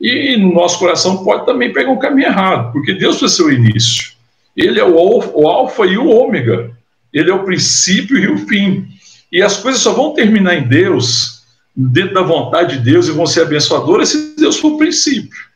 [0.00, 4.12] e no nosso coração pode também pegar um caminho errado, porque Deus ser o início.
[4.56, 6.70] Ele é o, o alfa e o ômega.
[7.12, 8.86] Ele é o princípio e o fim.
[9.32, 11.42] E as coisas só vão terminar em Deus,
[11.74, 15.46] dentro da vontade de Deus, e vão ser abençoadoras se Deus for o princípio.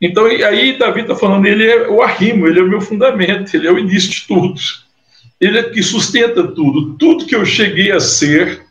[0.00, 3.66] Então, aí Davi está falando, ele é o arrimo, ele é o meu fundamento, ele
[3.66, 4.60] é o início de tudo.
[5.40, 6.94] Ele é que sustenta tudo.
[6.94, 8.62] Tudo que eu cheguei a ser,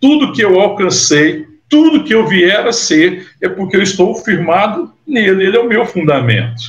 [0.00, 4.92] tudo que eu alcancei, tudo que eu vier a ser, é porque eu estou firmado
[5.06, 6.62] nele, ele é o meu fundamento.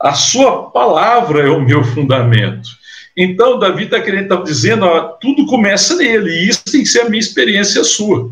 [0.00, 2.70] A sua palavra é o meu fundamento.
[3.14, 7.02] Então, Davi está querendo, tá dizendo, ó, tudo começa nele, e isso tem que ser
[7.02, 8.30] a minha experiência sua.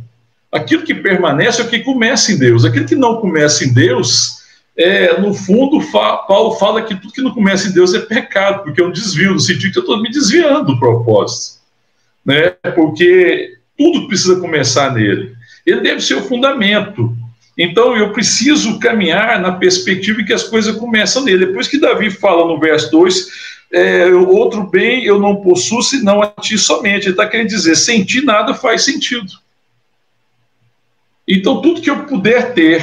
[0.50, 2.64] Aquilo que permanece é o que começa em Deus.
[2.64, 4.38] Aquilo que não começa em Deus,
[4.74, 8.62] é, no fundo, fa Paulo fala que tudo que não começa em Deus é pecado,
[8.62, 11.60] porque é um desvio, no sentido que eu estou me desviando do propósito.
[12.24, 12.48] Né?
[12.74, 15.38] Porque tudo precisa começar nele.
[15.70, 17.16] Ele deve ser o fundamento.
[17.56, 21.46] Então eu preciso caminhar na perspectiva que as coisas começam nele.
[21.46, 23.28] Depois que Davi fala no verso 2,
[23.72, 27.04] é, outro bem eu não possuo senão a ti somente.
[27.04, 29.32] Ele está querendo dizer, sem ti nada faz sentido.
[31.26, 32.82] Então tudo que eu puder ter,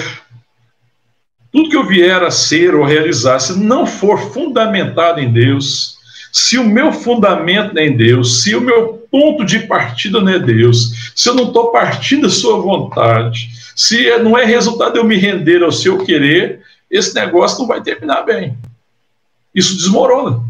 [1.52, 5.97] tudo que eu vier a ser ou realizar, se não for fundamentado em Deus,
[6.32, 10.40] se o meu fundamento é em Deus, se o meu ponto de partida não é
[10.40, 15.16] Deus, se eu não estou partindo da sua vontade, se não é resultado eu me
[15.18, 18.58] render ao seu querer, esse negócio não vai terminar bem.
[19.54, 20.42] Isso desmorona.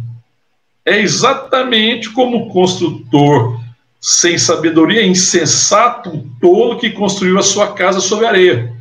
[0.85, 3.59] É exatamente como o construtor
[3.99, 8.76] sem sabedoria, insensato, tolo que construiu a sua casa sobre areia.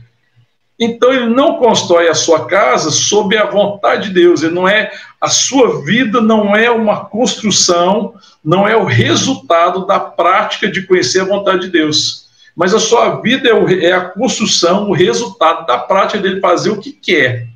[0.79, 4.43] Então ele não constrói a sua casa sob a vontade de Deus.
[4.43, 9.99] Ele não é a sua vida não é uma construção, não é o resultado da
[9.99, 12.27] prática de conhecer a vontade de Deus.
[12.55, 16.81] Mas a sua vida é, é a construção, o resultado da prática dele fazer o
[16.81, 17.49] que quer.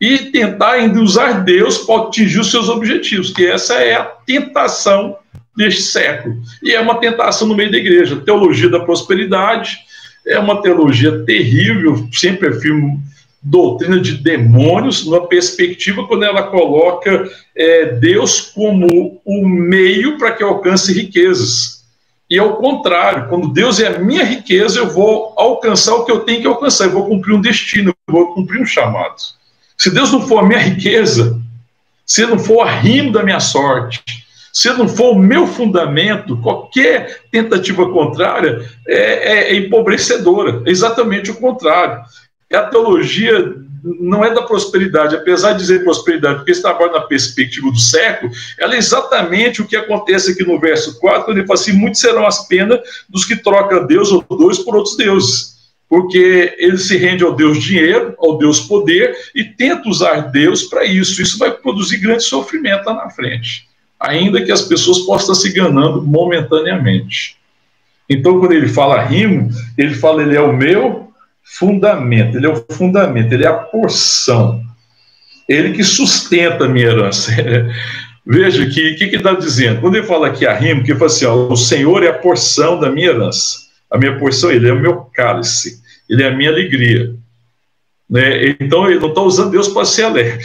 [0.00, 5.16] E tentar ainda usar Deus para atingir os seus objetivos, que essa é a tentação
[5.56, 6.36] deste século.
[6.62, 8.20] E é uma tentação no meio da igreja.
[8.20, 9.78] Teologia da prosperidade,
[10.26, 13.00] é uma teologia terrível, sempre afirmo
[13.40, 20.42] doutrina de demônios, numa perspectiva quando ela coloca é, Deus como o meio para que
[20.42, 21.84] alcance riquezas.
[22.28, 26.20] E ao contrário, quando Deus é a minha riqueza, eu vou alcançar o que eu
[26.20, 29.14] tenho que alcançar, eu vou cumprir um destino, eu vou cumprir um chamado.
[29.78, 31.40] Se Deus não for a minha riqueza,
[32.04, 34.25] se não for a rimo da minha sorte,
[34.56, 40.62] se não for o meu fundamento, qualquer tentativa contrária é, é, é empobrecedora.
[40.64, 42.00] É exatamente o contrário.
[42.50, 47.70] A teologia não é da prosperidade, apesar de dizer prosperidade, porque está agora na perspectiva
[47.70, 51.60] do século, ela é exatamente o que acontece aqui no verso 4, quando ele fala
[51.60, 55.54] assim: muitos serão as penas dos que trocam Deus ou dois por outros deuses.
[55.86, 60.82] Porque ele se rende ao Deus dinheiro, ao Deus poder, e tenta usar Deus para
[60.86, 61.20] isso.
[61.20, 63.66] Isso vai produzir grande sofrimento lá na frente
[64.06, 67.36] ainda que as pessoas possam estar se enganando momentaneamente.
[68.08, 72.64] Então, quando ele fala rimo, ele fala, ele é o meu fundamento, ele é o
[72.70, 74.62] fundamento, ele é a porção,
[75.48, 77.32] ele que sustenta a minha herança.
[78.26, 79.80] Veja o que, que, que está dizendo.
[79.80, 82.18] Quando ele fala aqui a rimo, que ele fala assim, ó, o Senhor é a
[82.18, 83.66] porção da minha herança.
[83.88, 87.14] A minha porção, ele é o meu cálice, ele é a minha alegria.
[88.10, 88.56] Né?
[88.60, 90.44] Então, ele não está usando Deus para ser alegre.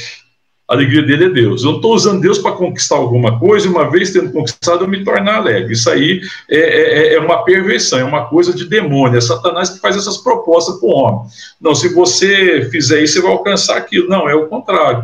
[0.71, 1.63] A alegria dele é Deus.
[1.63, 5.03] Eu não estou usando Deus para conquistar alguma coisa, uma vez tendo conquistado, eu me
[5.03, 5.73] tornar alegre.
[5.73, 9.17] Isso aí é, é, é, uma perversão, é uma coisa de demônio.
[9.17, 11.29] É Satanás que faz essas propostas para o homem.
[11.59, 14.07] Não, se você fizer isso, você vai alcançar aquilo.
[14.07, 15.03] Não, é o contrário.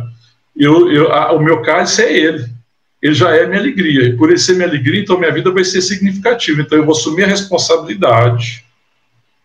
[0.56, 2.46] Eu, eu, a, o meu cálice é ele.
[3.02, 4.16] Ele já é minha alegria.
[4.16, 6.62] Por ele ser minha alegria, então minha vida vai ser significativa.
[6.62, 8.64] Então eu vou assumir a responsabilidade.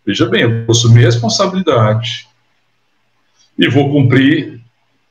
[0.05, 2.29] Veja bem, eu vou assumir a responsabilidade.
[3.59, 4.62] E vou cumprir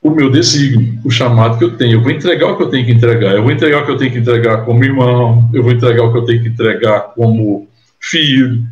[0.03, 1.98] o meu desígnio, o chamado que eu tenho.
[1.98, 3.36] Eu vou entregar o que eu tenho que entregar.
[3.36, 6.12] Eu vou entregar o que eu tenho que entregar como irmão, eu vou entregar o
[6.12, 7.68] que eu tenho que entregar como
[8.00, 8.62] filho,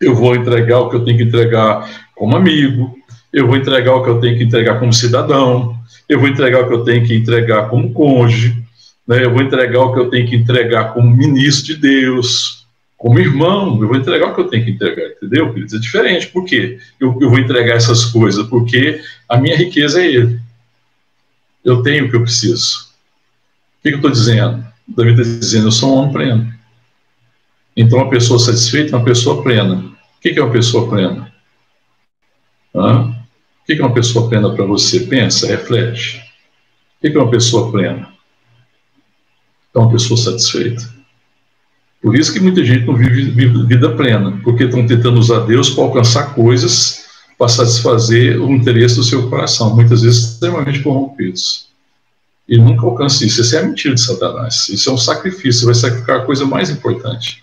[0.00, 2.96] eu vou entregar o que eu tenho que entregar como amigo,
[3.32, 5.76] eu vou entregar o que eu tenho que entregar como cidadão,
[6.08, 8.56] eu vou entregar o que eu tenho que entregar como cônjuge,
[9.06, 9.24] né?
[9.24, 12.59] eu vou entregar o que eu tenho que entregar como ministro de Deus,
[13.00, 15.54] Como irmão, eu vou entregar o que eu tenho que entregar, entendeu?
[15.56, 16.26] É diferente.
[16.26, 16.78] Por quê?
[17.00, 18.46] Eu, eu vou entregar essas coisas?
[18.46, 20.38] Porque a minha riqueza é Ele.
[21.64, 22.90] Eu tenho o que eu preciso.
[23.78, 24.62] O que, que eu estou dizendo?
[24.86, 26.54] Davi está dizendo, eu sou um homem pleno.
[27.74, 29.76] Então, uma pessoa satisfeita é uma pessoa plena.
[29.76, 31.32] O que, que é uma pessoa plena?
[32.74, 33.16] Hã?
[33.62, 35.00] O que, que é uma pessoa plena para você?
[35.06, 36.18] Pensa, reflete.
[36.18, 38.12] O que, que é uma pessoa plena?
[39.74, 40.99] É uma pessoa satisfeita.
[42.02, 43.30] Por isso que muita gente não vive,
[43.66, 47.04] vida plena, porque estão tentando usar Deus para alcançar coisas
[47.38, 51.68] para satisfazer o interesse do seu coração, muitas vezes extremamente corrompidos.
[52.46, 53.40] E nunca alcança isso.
[53.40, 54.68] Isso é a mentira de Satanás.
[54.68, 57.42] Isso é um sacrifício, vai sacrificar a coisa mais importante.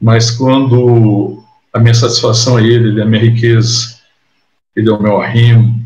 [0.00, 3.96] Mas quando a minha satisfação é Ele, Ele é a minha riqueza,
[4.74, 5.78] Ele é o meu arrimo,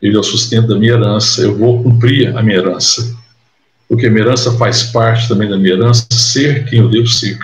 [0.00, 3.16] Ele é o sustento da minha herança, eu vou cumprir a minha herança
[3.88, 7.38] porque minha herança faz parte também da minha herança, ser quem eu devo ser.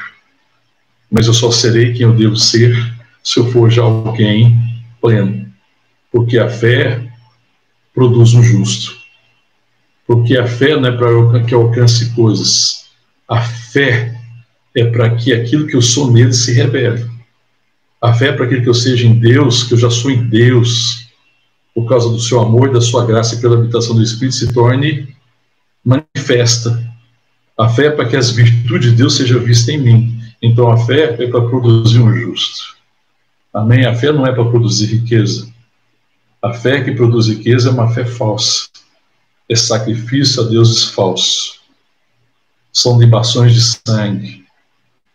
[1.11, 2.74] Mas eu só serei quem eu devo ser
[3.22, 4.57] se eu for já alguém
[5.01, 5.47] pleno.
[6.11, 7.09] Porque a fé
[7.95, 8.97] produz um justo.
[10.07, 12.86] Porque a fé não é para que alcance coisas.
[13.28, 14.18] A fé
[14.74, 17.09] é para que aquilo que eu sou nele se revele.
[18.01, 21.07] A fé é para que eu seja em Deus, que eu já sou em Deus,
[21.74, 25.14] por causa do seu amor, da sua graça e pela habitação do Espírito, se torne
[25.85, 26.91] manifesta.
[27.59, 30.22] A fé é para que as virtudes de Deus sejam vistas em mim.
[30.43, 32.76] Então a fé é para produzir um justo.
[33.53, 33.85] Amém?
[33.85, 35.53] A fé não é para produzir riqueza.
[36.43, 38.68] A fé que produz riqueza é uma fé falsa.
[39.49, 41.61] É sacrifício a deuses falsos.
[42.72, 44.45] São libações de sangue.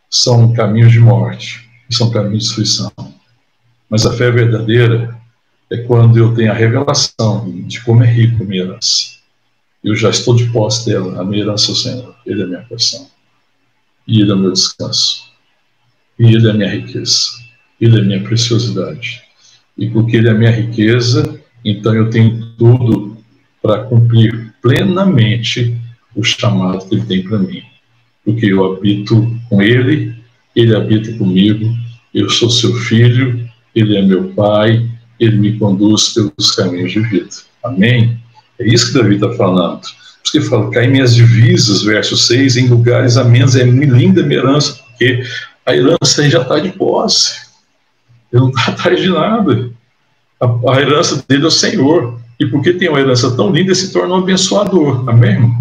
[0.09, 1.68] São caminhos de morte.
[1.89, 2.91] São caminhos de destruição.
[3.89, 5.18] Mas a fé verdadeira
[5.72, 9.16] é quando eu tenho a revelação de como é rico a minha herança
[9.86, 12.61] eu já estou de posse dela, a minha herança é Senhor, Ele é a minha
[12.61, 13.07] porção,
[14.07, 15.31] e Ele é o meu descanso,
[16.17, 17.29] e Ele é a minha riqueza,
[17.79, 19.21] Ele é a minha preciosidade,
[19.77, 23.15] e porque Ele é a minha riqueza, então eu tenho tudo
[23.61, 25.79] para cumprir plenamente
[26.15, 27.61] o chamado que Ele tem para mim,
[28.25, 30.15] porque eu habito com Ele,
[30.55, 31.71] Ele habita comigo,
[32.11, 37.29] eu sou seu filho, Ele é meu Pai, Ele me conduz pelos caminhos de vida.
[37.63, 38.24] Amém?
[38.59, 39.81] É isso que Davi está falando.
[39.81, 39.87] Por
[40.23, 44.23] isso que ele fala, cai minhas divisas, verso 6, em lugares a menos, é linda
[44.23, 45.23] minha herança, porque
[45.65, 47.45] a herança já está de posse.
[48.31, 49.69] Ele não está atrás de nada.
[50.39, 52.19] A, a, herança dele é o Senhor.
[52.39, 55.07] E porque tem uma herança tão linda, ele se torna um abençoador.
[55.09, 55.53] Amém?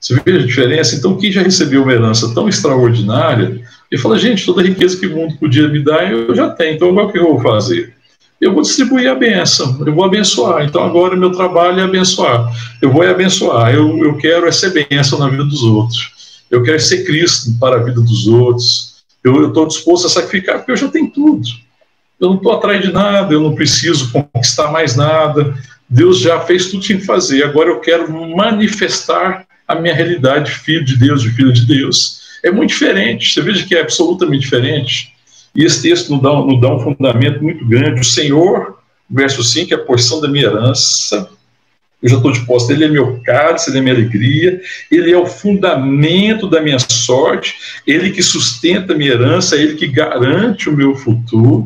[0.00, 0.96] Você vê a diferença?
[0.96, 5.06] Então, quem já recebeu uma herança tão extraordinária, ele fala, gente, toda a riqueza que
[5.06, 7.93] o mundo podia me dar, eu já tenho, então o que eu vou fazer?
[8.44, 10.64] Eu vou distribuir a bênção, eu vou abençoar.
[10.64, 12.52] Então agora meu trabalho é abençoar.
[12.80, 16.42] Eu vou abençoar, eu, eu quero é ser bênção na vida dos outros.
[16.50, 19.02] Eu quero ser Cristo para a vida dos outros.
[19.24, 21.48] Eu estou disposto a sacrificar porque eu já tenho tudo.
[22.20, 25.54] Eu não estou atrás de nada, eu não preciso conquistar mais nada.
[25.88, 27.44] Deus já fez tudo que tinha que fazer.
[27.44, 32.20] Agora eu quero manifestar a minha realidade, filho de Deus, de filho de Deus.
[32.42, 33.32] É muito diferente.
[33.32, 35.13] Você veja que é absolutamente diferente.
[35.54, 38.00] E esse texto nos dá, nos dá um fundamento muito grande.
[38.00, 38.78] O Senhor,
[39.08, 41.28] verso 5, é a porção da minha herança.
[42.02, 45.16] Eu já estou de posse ele é meu cálice, ele é minha alegria, ele é
[45.16, 47.54] o fundamento da minha sorte,
[47.86, 51.64] ele que sustenta a minha herança, ele que garante o meu futuro.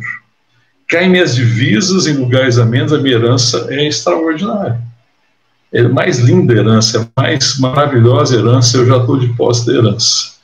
[0.88, 4.80] Caem minhas divisas em lugares a menos, a minha herança é extraordinária.
[5.72, 9.66] É mais linda a herança, é mais maravilhosa a herança, eu já estou de posse
[9.66, 10.34] da herança.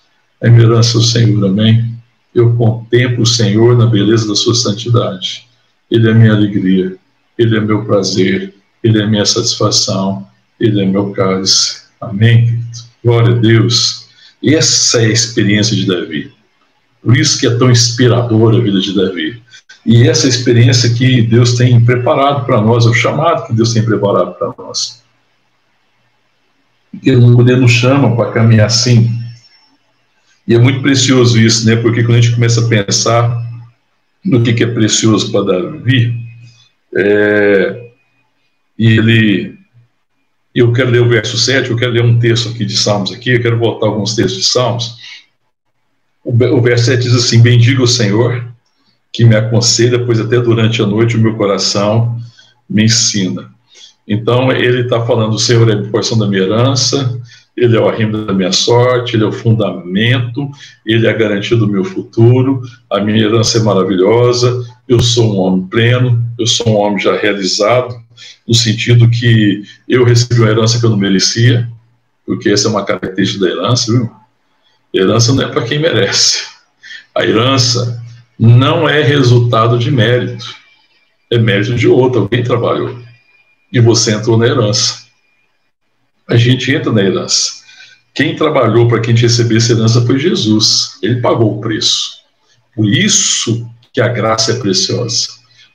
[0.40, 1.93] É minha herança, o Senhor, amém?
[2.34, 5.46] Eu contemplo o Senhor na beleza da sua santidade.
[5.90, 6.96] Ele é minha alegria,
[7.38, 10.26] ele é meu prazer, ele é minha satisfação,
[10.58, 11.84] ele é meu cálice.
[12.00, 12.64] Amém, querido?
[13.04, 14.08] Glória a Deus.
[14.42, 16.32] Essa é a experiência de Davi.
[17.02, 19.42] Por isso que é tão inspiradora a vida de Davi.
[19.84, 23.84] E essa experiência que Deus tem preparado para nós, é o chamado que Deus tem
[23.84, 25.02] preparado para nós.
[27.02, 29.10] Ele nos chama para caminhar assim,
[30.46, 31.76] e é muito precioso isso, né?
[31.76, 33.42] Porque quando a gente começa a pensar
[34.24, 36.14] no que, que é precioso para Davi,
[36.96, 37.90] é,
[38.78, 39.58] ele.
[40.54, 43.30] Eu quero ler o verso 7, eu quero ler um texto aqui de Salmos aqui,
[43.30, 44.96] eu quero voltar alguns textos de Salmos.
[46.22, 48.46] O, o verso 7 diz assim: Bendiga o Senhor,
[49.12, 52.18] que me aconselha, pois até durante a noite o meu coração
[52.68, 53.52] me ensina.
[54.06, 57.20] Então, ele está falando: o Senhor é a porção da minha herança,
[57.56, 60.50] ele é o arrimo da minha sorte, ele é o fundamento,
[60.84, 65.38] ele é a garantia do meu futuro, a minha herança é maravilhosa, eu sou um
[65.38, 67.94] homem pleno, eu sou um homem já realizado,
[68.46, 71.68] no sentido que eu recebi uma herança que eu não merecia,
[72.26, 74.10] porque essa é uma característica da herança, viu?
[74.92, 76.46] Herança não é para quem merece.
[77.14, 78.02] A herança
[78.38, 80.54] não é resultado de mérito,
[81.30, 82.98] é mérito de outro, alguém trabalhou.
[83.72, 85.03] E você entrou na herança.
[86.28, 87.64] A gente entra na herança.
[88.14, 90.98] Quem trabalhou para que a gente recebesse herança foi Jesus.
[91.02, 92.12] Ele pagou o preço.
[92.74, 95.28] Por isso que a graça é preciosa.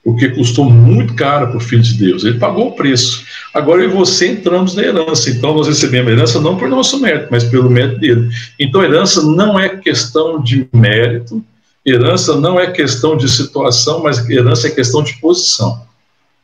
[0.04, 2.24] Porque custou muito caro para o Filho de Deus.
[2.24, 3.26] Ele pagou o preço.
[3.54, 5.30] Agora eu e você entramos na herança.
[5.30, 8.30] Então nós recebemos a herança não por nosso mérito, mas pelo mérito dele.
[8.58, 11.44] Então a herança não é questão de mérito,
[11.86, 15.86] herança não é questão de situação, mas herança é questão de posição.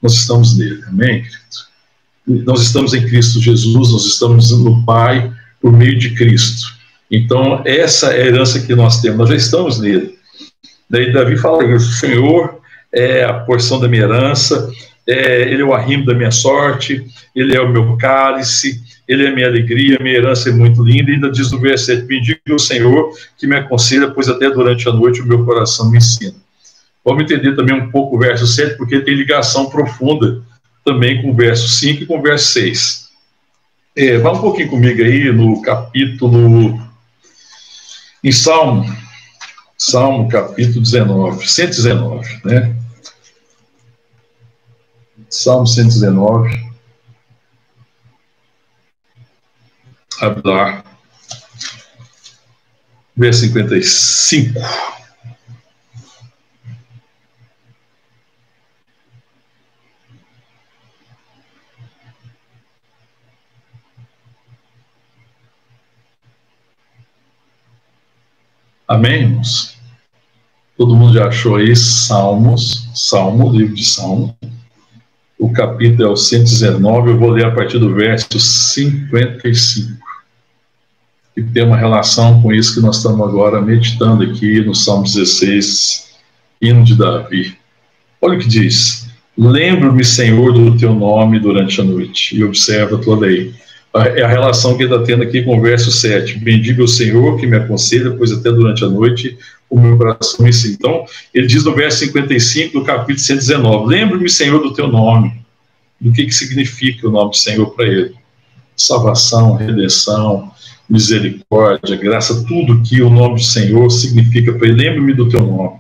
[0.01, 0.83] Nós estamos nele.
[0.87, 1.74] Amém, querido?
[2.27, 6.73] Nós estamos em Cristo Jesus, nós estamos no Pai por meio de Cristo.
[7.09, 10.15] Então, essa é a herança que nós temos, nós já estamos nele.
[10.89, 12.59] Daí Davi fala o Senhor
[12.91, 14.71] é a porção da minha herança,
[15.07, 17.05] é, ele é o arrimo da minha sorte,
[17.35, 21.15] ele é o meu cálice, ele é minha alegria, minha herança é muito linda, e
[21.15, 25.21] ainda diz no 7, bendiga o Senhor que me aconselha, pois até durante a noite
[25.21, 26.33] o meu coração me ensina.
[27.03, 30.41] Vamos entender também um pouco o verso 7, porque tem ligação profunda
[30.85, 33.09] também com o verso 5 e com o verso 6.
[33.95, 36.79] É, vá um pouquinho comigo aí no capítulo.
[38.23, 38.85] Em Salmo,
[39.77, 42.75] Salmo capítulo 19, 119, né?
[45.29, 46.65] Salmo 119.
[50.21, 50.83] Abre lá.
[53.17, 54.59] Verso 55.
[68.87, 69.75] Amém, irmãos?
[70.77, 74.37] Todo mundo já achou aí Salmos, Salmo, livro de Salmo.
[75.39, 79.91] O capítulo é o 119, eu vou ler a partir do verso 55.
[81.35, 86.11] E tem uma relação com isso que nós estamos agora meditando aqui no Salmo 16,
[86.61, 87.57] hino de Davi.
[88.21, 92.99] Olha o que diz: Lembro-me, Senhor, do teu nome durante a noite, e observa a
[92.99, 93.51] tua lei
[93.95, 96.39] é a relação que ele está tendo aqui com o verso 7.
[96.39, 99.37] Bendiga o Senhor que me aconselha, pois até durante a noite
[99.69, 100.75] o meu coração ensina.
[100.77, 105.33] Então, ele diz no verso 55 do capítulo 119: Lembre-me, Senhor, do teu nome.
[105.99, 108.13] Do que, que significa o nome do Senhor para ele?
[108.75, 110.51] Salvação, redenção,
[110.89, 114.83] misericórdia, graça, tudo que o nome do Senhor significa para ele.
[114.83, 115.79] Lembre-me do teu nome,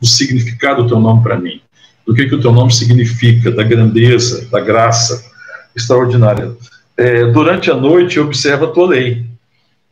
[0.00, 1.60] do significado do teu nome para mim,
[2.06, 5.22] do que, que o teu nome significa, da grandeza, da graça
[5.76, 6.56] extraordinária
[6.96, 9.24] é, durante a noite observa a tua lei.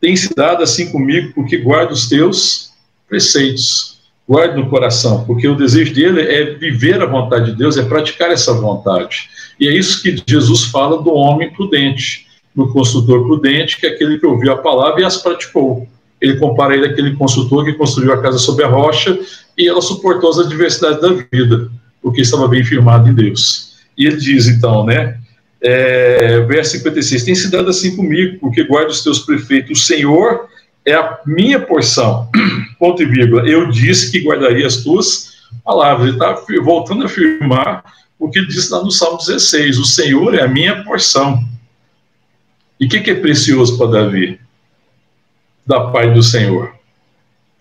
[0.01, 2.73] Tem se dado assim comigo, porque guardo os teus
[3.09, 4.01] preceitos.
[4.29, 8.31] Guarde no coração, porque o desejo dele é viver a vontade de Deus, é praticar
[8.31, 9.29] essa vontade.
[9.59, 14.19] E é isso que Jesus fala do homem prudente, do consultor prudente, que é aquele
[14.19, 15.89] que ouviu a palavra e as praticou.
[16.21, 19.19] Ele compara ele àquele consultor que construiu a casa sobre a rocha
[19.59, 21.69] e ela suportou as adversidades da vida,
[22.01, 23.75] porque estava bem firmado em Deus.
[23.99, 25.19] E ele diz então, né?
[25.63, 30.49] É, verso 56, tem se dado assim comigo, porque guardo os teus prefeitos, o Senhor
[30.85, 32.29] é a minha porção,
[32.79, 35.33] ponto e vírgula, eu disse que guardaria as tuas
[35.65, 37.85] palavras, ele está voltando a afirmar
[38.19, 41.45] o que ele disse lá no Salmo 16, o Senhor é a minha porção,
[42.81, 44.41] e o que, que é precioso para Davi?
[45.65, 46.75] Da paz do Senhor,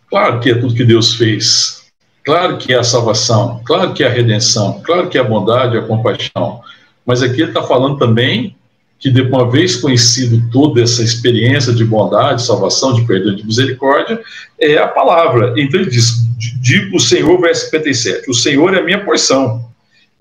[0.09, 1.83] claro que é tudo que Deus fez,
[2.25, 5.77] claro que é a salvação, claro que é a redenção, claro que é a bondade,
[5.77, 6.63] a compaixão,
[7.05, 8.55] mas aqui ele está falando também
[8.99, 14.21] que, de uma vez conhecido toda essa experiência de bondade, salvação, de perdão, de misericórdia,
[14.59, 15.55] é a palavra.
[15.57, 16.23] Então ele diz:
[16.61, 19.65] digo o Senhor, verso 57, o Senhor é a minha porção.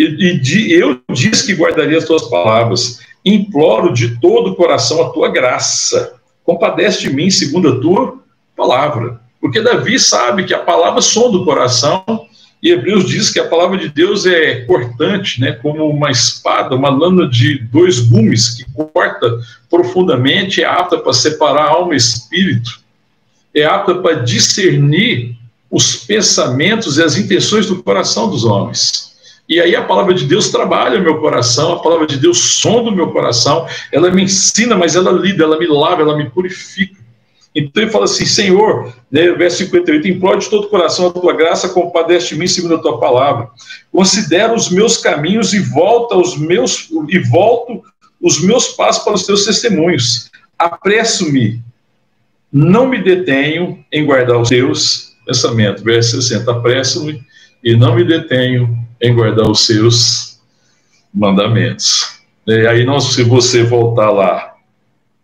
[0.01, 3.01] E, e eu disse que guardaria as tuas palavras.
[3.22, 6.14] Imploro de todo o coração a tua graça.
[6.43, 8.18] Compadece de mim segundo a tua
[8.57, 9.20] palavra.
[9.39, 12.03] Porque Davi sabe que a palavra som do coração
[12.62, 16.90] e Hebreus diz que a palavra de Deus é cortante, né, como uma espada, uma
[16.90, 19.38] lâmina de dois gumes que corta
[19.70, 22.80] profundamente, é apta para separar alma e espírito,
[23.54, 25.36] é apta para discernir
[25.70, 29.11] os pensamentos e as intenções do coração dos homens.
[29.48, 32.90] E aí a palavra de Deus trabalha o meu coração, a palavra de Deus sonda
[32.90, 36.99] o meu coração, ela me ensina, mas ela lida, ela me lava, ela me purifica.
[37.55, 41.32] Então ele fala assim: Senhor, né, verso 58, implore de todo o coração a tua
[41.32, 43.48] graça, compadece de mim segundo a tua palavra.
[43.90, 47.82] Considera os meus caminhos e volta os meus e volto
[48.20, 50.30] os meus passos para os teus testemunhos.
[50.59, 51.62] Apresso-me,
[52.53, 55.82] não me detenho em guardar os teus pensamentos.
[55.82, 57.20] Verso 60, apresso-me
[57.64, 60.40] e não me detenho em guardar os seus
[61.12, 62.20] mandamentos.
[62.46, 64.55] E aí, nós, se você voltar lá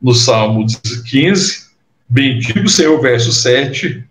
[0.01, 0.67] no Salmo
[1.09, 1.66] 15,
[2.09, 4.05] Bendigo o Senhor, verso 7,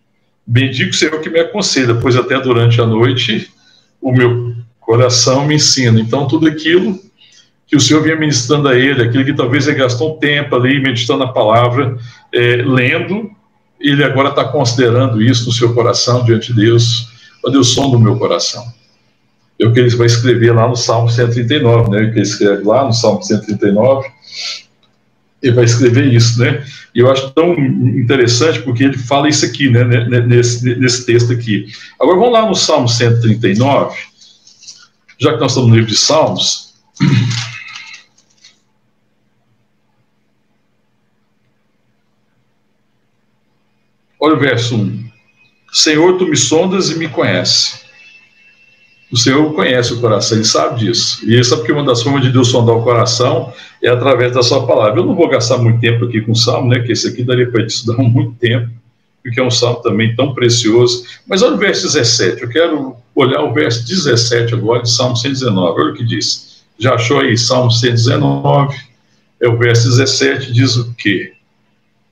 [0.45, 3.49] Bendigo o Senhor que me aconselha, pois até durante a noite
[4.01, 5.99] o meu coração me ensina.
[5.99, 6.99] Então, tudo aquilo
[7.65, 11.23] que o Senhor vinha ministrando a ele, aquilo que talvez ele gastou tempo ali meditando
[11.23, 11.97] a palavra,
[12.31, 13.31] é, lendo,
[13.79, 17.07] ele agora está considerando isso no seu coração diante de Deus.
[17.43, 18.63] Olha o som do meu coração.
[19.59, 22.03] É o que ele vai escrever lá no Salmo 139, né?
[22.03, 24.07] O que ele escreve lá no Salmo 139,
[25.45, 26.65] ele vai escrever isso, né?
[26.93, 29.83] E eu acho tão interessante porque ele fala isso aqui, né?
[30.25, 31.67] Nesse, nesse texto aqui.
[31.99, 33.95] Agora vamos lá no Salmo 139,
[35.19, 36.73] já que nós estamos no livro de Salmos.
[44.19, 45.05] Olha o verso 1.
[45.71, 47.84] Senhor, tu me sondas e me conhece.
[49.15, 51.21] O Senhor conhece o coração, ele sabe disso.
[51.25, 54.67] E sabe que uma das formas de Deus sondar o coração é através da sua
[54.67, 54.99] palavra.
[54.99, 56.81] Eu não vou gastar muito tempo aqui com o salmo, né?
[56.81, 58.69] Que esse aqui daria para estudar muito tempo,
[59.23, 61.05] porque é um salmo também tão precioso.
[61.25, 62.41] Mas olha o verso 17.
[62.41, 65.81] Eu quero olhar o verso 17 agora de Salmo 119.
[65.81, 66.65] Olha o que diz.
[66.77, 68.75] Já achou aí Salmo 119?
[69.39, 71.31] É o verso 17, diz o quê?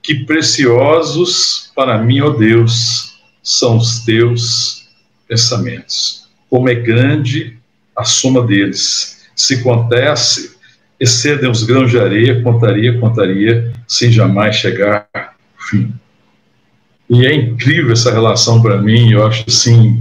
[0.02, 4.88] Que preciosos para mim, ó Deus, são os teus
[5.28, 6.23] pensamentos.
[6.54, 7.58] Como é grande
[7.96, 9.26] a soma deles.
[9.34, 10.54] Se acontece,
[11.00, 15.92] excedem os grãos de areia, contaria, contaria, sem jamais chegar ao fim.
[17.10, 20.00] E é incrível essa relação para mim, eu acho assim,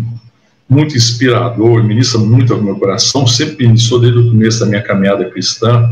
[0.70, 5.28] muito inspirador, ministra muito ao meu coração, sempre iniciou desde o começo da minha caminhada
[5.32, 5.90] cristã,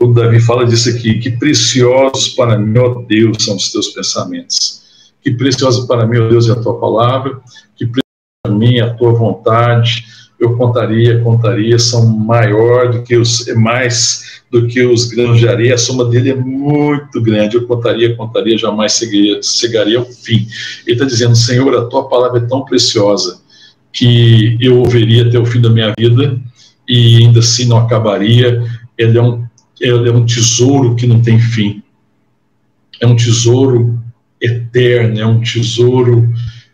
[0.00, 4.82] o Davi fala disso aqui, que preciosos para mim, ó Deus, são os teus pensamentos.
[5.22, 7.40] Que precioso para mim, ó Deus, é a tua palavra.
[7.76, 7.86] Que
[8.44, 10.04] é a tua vontade.
[10.36, 15.48] Eu contaria, contaria, são maior do que os, é mais do que os grãos de
[15.48, 15.74] areia.
[15.74, 17.54] A soma dele é muito grande.
[17.54, 20.48] Eu contaria, contaria, jamais chegaria, chegaria ao fim.
[20.84, 23.40] Ele está dizendo, Senhor, a tua palavra é tão preciosa
[23.92, 26.36] que eu ouviria até o fim da minha vida
[26.88, 28.60] e ainda assim não acabaria.
[28.98, 29.46] Ele é um
[29.80, 31.80] é um tesouro que não tem fim.
[33.00, 34.00] É um tesouro
[34.40, 36.32] eterno, é um tesouro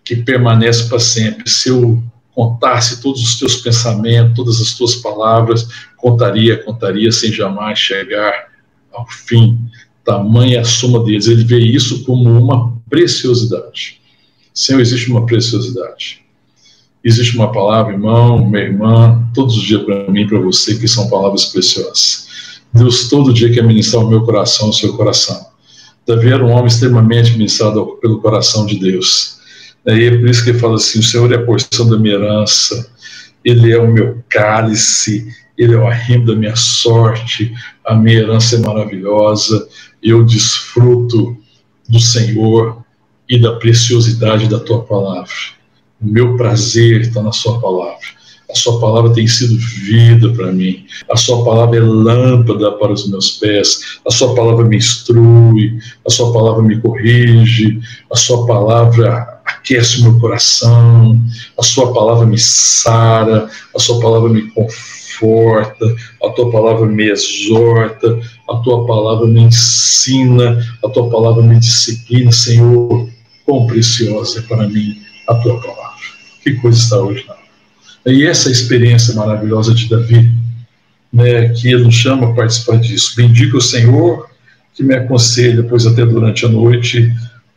[0.08, 1.50] que permanece para sempre.
[1.50, 2.02] Se eu
[2.34, 8.48] contasse todos os teus pensamentos, todas as tuas palavras, contaria, contaria sem jamais chegar
[8.90, 9.58] ao fim.
[10.02, 11.26] Tamanha a soma deles.
[11.26, 14.00] Ele vê isso como uma preciosidade.
[14.54, 16.22] Senhor, existe uma preciosidade.
[17.04, 21.10] Existe uma palavra, irmão, minha irmã, todos os dias para mim, para você, que são
[21.10, 22.60] palavras preciosas.
[22.72, 25.48] Deus todo dia quer ministrar o meu coração, o seu coração.
[26.06, 29.37] Davi era um homem extremamente ministrado pelo coração de Deus.
[29.88, 32.14] E é por isso que ele fala assim: o Senhor é a porção da minha
[32.14, 32.90] herança,
[33.44, 35.26] Ele é o meu cálice,
[35.56, 37.52] Ele é o arrimo da minha sorte,
[37.84, 39.66] a minha herança é maravilhosa,
[40.02, 41.36] eu desfruto
[41.88, 42.84] do Senhor
[43.28, 45.32] e da preciosidade da tua palavra.
[46.00, 48.18] O meu prazer está na sua palavra.
[48.50, 50.86] A sua palavra tem sido vida para mim.
[51.10, 53.98] A sua palavra é lâmpada para os meus pés.
[54.06, 55.78] A sua palavra me instrui.
[56.06, 57.78] A sua palavra me corrige.
[58.10, 61.20] A sua palavra aquece o meu coração.
[61.58, 63.48] A sua palavra me sara.
[63.74, 65.84] A sua palavra me conforta.
[66.22, 68.18] A tua palavra me exorta.
[68.48, 70.58] A tua palavra me ensina.
[70.84, 73.08] A tua palavra me disciplina, Senhor.
[73.44, 75.98] Quão preciosa é para mim a tua palavra.
[76.42, 77.38] Que coisa na
[78.06, 80.30] e essa experiência maravilhosa de Davi,
[81.12, 83.14] né, que nos chama a participar disso.
[83.16, 84.28] Bendiga o Senhor
[84.74, 87.12] que me aconselha, pois até durante a noite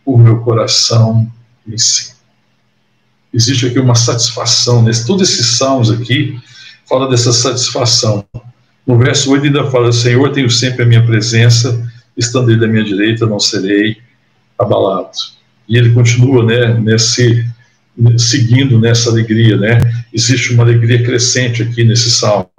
[0.05, 1.31] o meu coração
[1.65, 2.15] me ensina.
[3.33, 6.39] Existe aqui uma satisfação, nesse, todos esses salmos aqui
[6.87, 8.25] fala dessa satisfação.
[8.85, 12.83] No verso 8 ainda fala, Senhor, tenho sempre a minha presença, estando ele à minha
[12.83, 13.97] direita, não serei
[14.59, 15.11] abalado.
[15.67, 17.45] E ele continua, né, nesse
[18.17, 19.79] seguindo nessa alegria, né?
[20.13, 22.49] Existe uma alegria crescente aqui nesse salmo,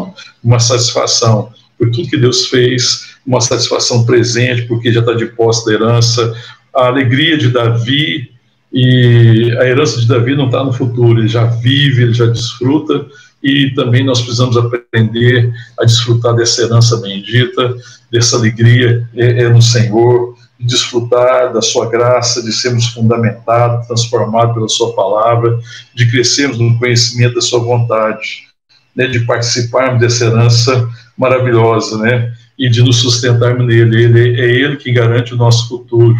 [0.42, 5.66] uma satisfação por tudo que Deus fez, uma satisfação presente porque já está de posse
[5.66, 6.34] da herança,
[6.74, 8.31] a alegria de Davi
[8.72, 13.06] e a herança de Davi não está no futuro, ele já vive, ele já desfruta
[13.42, 17.74] e também nós precisamos aprender a desfrutar dessa herança bendita,
[18.10, 24.68] dessa alegria é, é no Senhor, desfrutar da sua graça, de sermos fundamentados, transformados pela
[24.68, 25.58] sua palavra,
[25.94, 28.46] de crescermos no conhecimento da sua vontade,
[28.94, 34.04] né, de participarmos dessa herança maravilhosa, né, e de nos sustentarmos nele.
[34.04, 36.16] Ele é ele que garante o nosso futuro.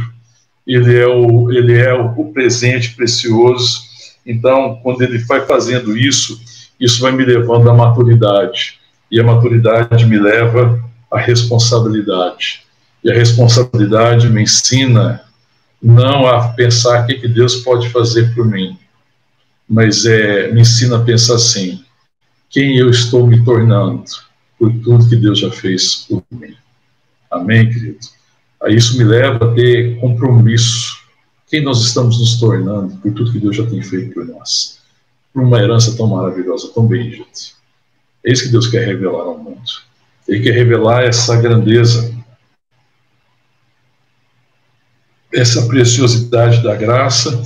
[0.67, 3.83] Ele é o ele é o presente precioso.
[4.25, 6.41] Então, quando ele vai fazendo isso,
[6.79, 8.79] isso vai me levando à maturidade.
[9.11, 12.63] E a maturidade me leva à responsabilidade.
[13.05, 15.23] E a responsabilidade me ensina
[15.83, 18.79] não a pensar o que, que Deus pode fazer por mim,
[19.69, 21.85] mas é, me ensina a pensar assim:
[22.49, 24.05] quem eu estou me tornando
[24.59, 26.55] por tudo que Deus já fez por mim.
[27.29, 27.99] Amém, querido?
[28.69, 30.97] Isso me leva a ter compromisso.
[31.49, 34.79] Quem nós estamos nos tornando por tudo que Deus já tem feito por nós.
[35.33, 37.25] Por uma herança tão maravilhosa, tão bendita.
[38.25, 39.61] É isso que Deus quer revelar ao mundo.
[40.29, 42.15] Ele quer revelar essa grandeza,
[45.35, 47.43] essa preciosidade da graça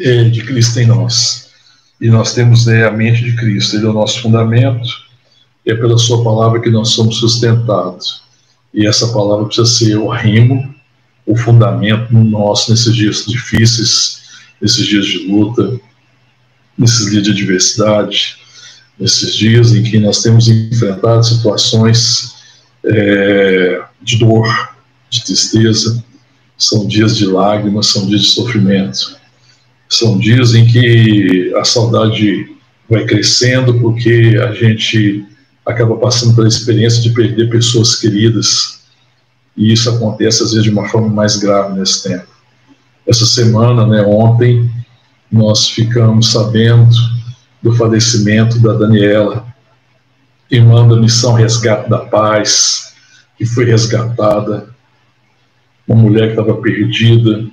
[0.00, 1.50] é, de Cristo em nós.
[2.00, 4.88] E nós temos é, a mente de Cristo, Ele é o nosso fundamento,
[5.64, 8.25] é pela Sua palavra que nós somos sustentados.
[8.76, 10.74] E essa palavra precisa ser o rimo,
[11.24, 14.20] o fundamento nosso nesses dias difíceis,
[14.60, 15.80] nesses dias de luta,
[16.76, 18.36] nesses dias de adversidade,
[19.00, 22.34] nesses dias em que nós temos enfrentado situações
[22.84, 24.46] é, de dor,
[25.08, 26.04] de tristeza,
[26.58, 29.16] são dias de lágrimas, são dias de sofrimento,
[29.88, 32.54] são dias em que a saudade
[32.90, 35.24] vai crescendo porque a gente
[35.66, 38.80] acaba passando pela experiência de perder pessoas queridas.
[39.56, 42.28] E isso acontece às vezes de uma forma mais grave nesse tempo.
[43.04, 44.70] Essa semana, né, ontem,
[45.30, 46.94] nós ficamos sabendo
[47.60, 49.44] do falecimento da Daniela,
[50.48, 52.94] irmã da Missão Resgate da Paz,
[53.36, 54.68] que foi resgatada,
[55.86, 57.44] uma mulher que estava perdida,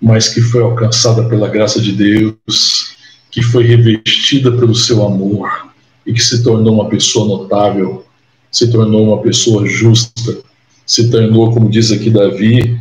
[0.00, 2.96] mas que foi alcançada pela graça de Deus,
[3.30, 5.69] que foi revestida pelo seu amor
[6.06, 8.04] e que se tornou uma pessoa notável,
[8.50, 10.38] se tornou uma pessoa justa,
[10.86, 12.78] se tornou, como diz aqui Davi,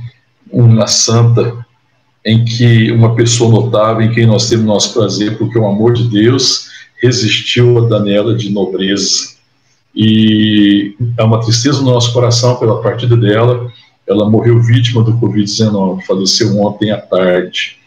[0.52, 1.66] uma santa,
[2.26, 6.08] em que uma pessoa notável, em quem nós temos nosso prazer, porque o amor de
[6.10, 6.68] Deus
[7.02, 9.40] resistiu a Daniela de nobreza.
[9.96, 13.72] E é uma tristeza no nosso coração pela partida dela.
[14.08, 17.78] Ela morreu vítima do Covid-19, faleceu ontem à tarde.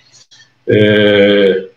[0.66, 1.68] É,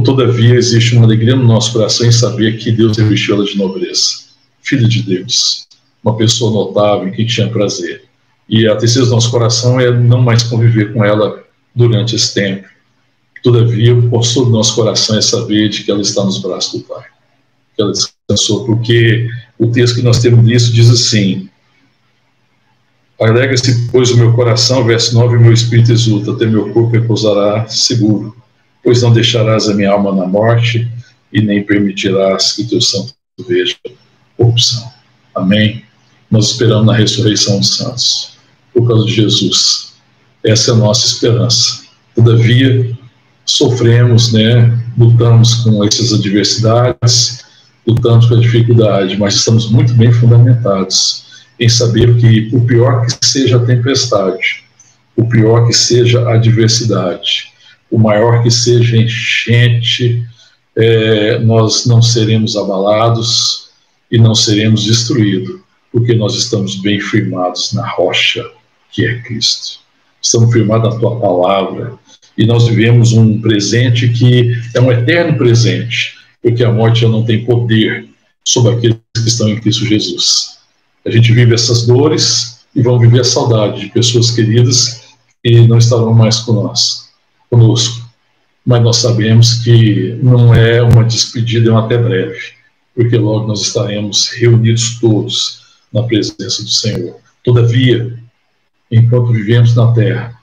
[0.00, 4.22] todavia, existe uma alegria no nosso coração em saber que Deus revestiu ela de nobreza.
[4.62, 5.66] Filha de Deus,
[6.02, 8.04] uma pessoa notável em quem tinha prazer.
[8.48, 12.66] E a tristeza do nosso coração é não mais conviver com ela durante esse tempo.
[13.42, 16.86] Todavia, o consolo do nosso coração é saber de que ela está nos braços do
[16.86, 17.04] Pai,
[17.74, 19.28] que ela descansou, porque
[19.58, 21.48] o texto que nós temos disso diz assim:
[23.20, 27.66] Alegra-se, pois, o meu coração, verso 9, o meu espírito exulta, até meu corpo repousará
[27.68, 28.36] seguro,
[28.82, 30.90] pois não deixarás a minha alma na morte
[31.32, 33.14] e nem permitirás que teu santo
[33.48, 33.76] veja
[34.36, 34.90] corrupção.
[35.34, 35.84] Amém.
[36.30, 38.38] Nós esperamos na ressurreição dos santos,
[38.72, 39.94] por causa de Jesus.
[40.44, 41.82] Essa é a nossa esperança.
[42.14, 42.96] Todavia,
[43.44, 47.44] sofremos, né, lutamos com essas adversidades,
[47.86, 53.26] lutamos com a dificuldade, mas estamos muito bem fundamentados em saber que, o pior que
[53.26, 54.64] seja a tempestade,
[55.16, 57.51] o pior que seja a adversidade,
[57.92, 60.24] o maior que seja enchente,
[60.74, 63.68] é, nós não seremos abalados
[64.10, 65.60] e não seremos destruídos,
[65.92, 68.42] porque nós estamos bem firmados na rocha
[68.90, 69.80] que é Cristo.
[70.22, 71.98] Estamos firmados na tua palavra,
[72.36, 77.44] e nós vivemos um presente que é um eterno presente, porque a morte não tem
[77.44, 78.08] poder
[78.42, 80.58] sobre aqueles que estão em Cristo Jesus.
[81.04, 85.02] A gente vive essas dores e vamos viver a saudade de pessoas queridas
[85.44, 87.11] que não estarão mais nós,
[87.52, 88.02] conosco.
[88.64, 92.38] Mas nós sabemos que não é uma despedida, é um até breve,
[92.94, 95.60] porque logo nós estaremos reunidos todos
[95.92, 97.16] na presença do Senhor.
[97.44, 98.16] Todavia,
[98.90, 100.34] enquanto vivemos na terra,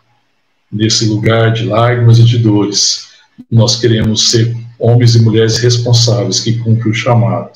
[0.72, 3.08] nesse lugar de lágrimas e de dores,
[3.50, 7.52] nós queremos ser homens e mulheres responsáveis que cumprem o chamado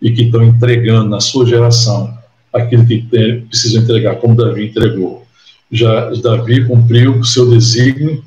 [0.00, 2.16] e que estão entregando na sua geração
[2.52, 3.02] aquilo que
[3.48, 5.26] precisam entregar, como Davi entregou.
[5.70, 8.24] Já Davi cumpriu o seu desígnio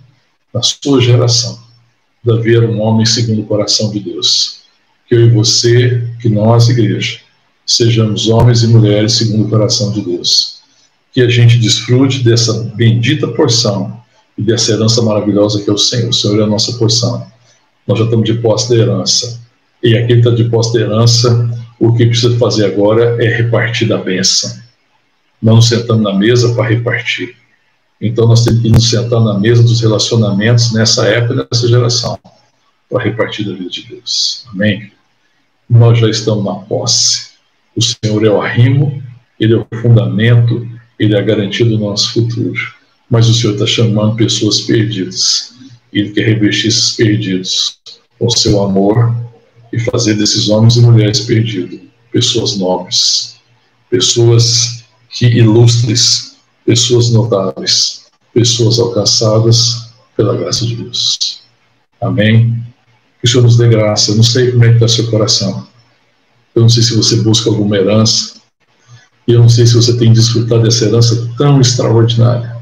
[0.54, 1.60] na sua geração.
[2.24, 4.62] Davi era um homem segundo o coração de Deus.
[5.08, 7.20] Que eu e você, que nós, igreja,
[7.66, 10.62] sejamos homens e mulheres segundo o coração de Deus.
[11.12, 14.02] Que a gente desfrute dessa bendita porção
[14.38, 16.10] e dessa herança maravilhosa que é o Senhor.
[16.10, 17.26] O Senhor é a nossa porção.
[17.88, 19.42] Nós já estamos de posse da herança.
[19.84, 21.50] E aquele está de posse da herança,
[21.80, 24.52] o que precisa fazer agora é repartir da bênção.
[25.42, 27.36] Nós nos sentamos na mesa para repartir.
[28.02, 32.18] Então nós temos que nos sentar na mesa dos relacionamentos nessa época, nessa geração,
[32.90, 34.46] para repartir da vida de Deus.
[34.52, 34.92] Amém?
[35.70, 37.32] Nós já estamos na posse.
[37.76, 39.02] O Senhor é o arrimo,
[39.40, 40.68] Ele é o fundamento,
[41.00, 42.82] Ele é a garantia do nosso futuro
[43.12, 45.54] mas o Senhor está chamando pessoas perdidas.
[45.92, 47.78] Ele quer revestir esses perdidos
[48.18, 49.14] com seu amor
[49.74, 53.36] e fazer desses homens e mulheres perdidos pessoas nobres,
[53.90, 56.31] pessoas que ilustres,
[56.66, 61.42] pessoas notáveis, pessoas alcançadas pela graça de Deus.
[62.00, 62.64] Amém?
[63.20, 64.12] Que o Senhor nos dê graça.
[64.12, 65.68] Eu não sei como é que está seu coração.
[66.56, 68.42] Eu não sei se você busca alguma herança.
[69.28, 72.58] E eu não sei se você tem desfrutado dessa herança tão extraordinária.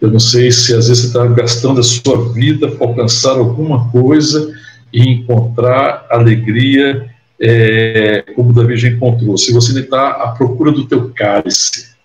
[0.00, 3.90] Eu não sei se às vezes você está gastando a sua vida para alcançar alguma
[3.90, 4.54] coisa
[4.92, 7.10] e encontrar alegria
[7.40, 9.36] é, como Davi já encontrou.
[9.38, 11.95] Se você está à procura do teu cálice,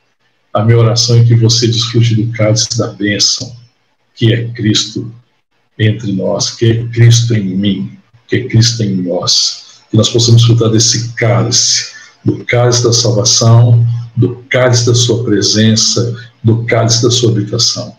[0.53, 3.55] a minha oração é que você desfrute do cálice da bênção,
[4.13, 5.11] que é Cristo
[5.79, 7.97] entre nós, que é Cristo em mim,
[8.27, 9.81] que é Cristo em nós.
[9.89, 11.93] Que nós possamos desfrutar desse cálice,
[12.23, 13.85] do cálice da salvação,
[14.15, 17.95] do cálice da sua presença, do cálice da sua habitação.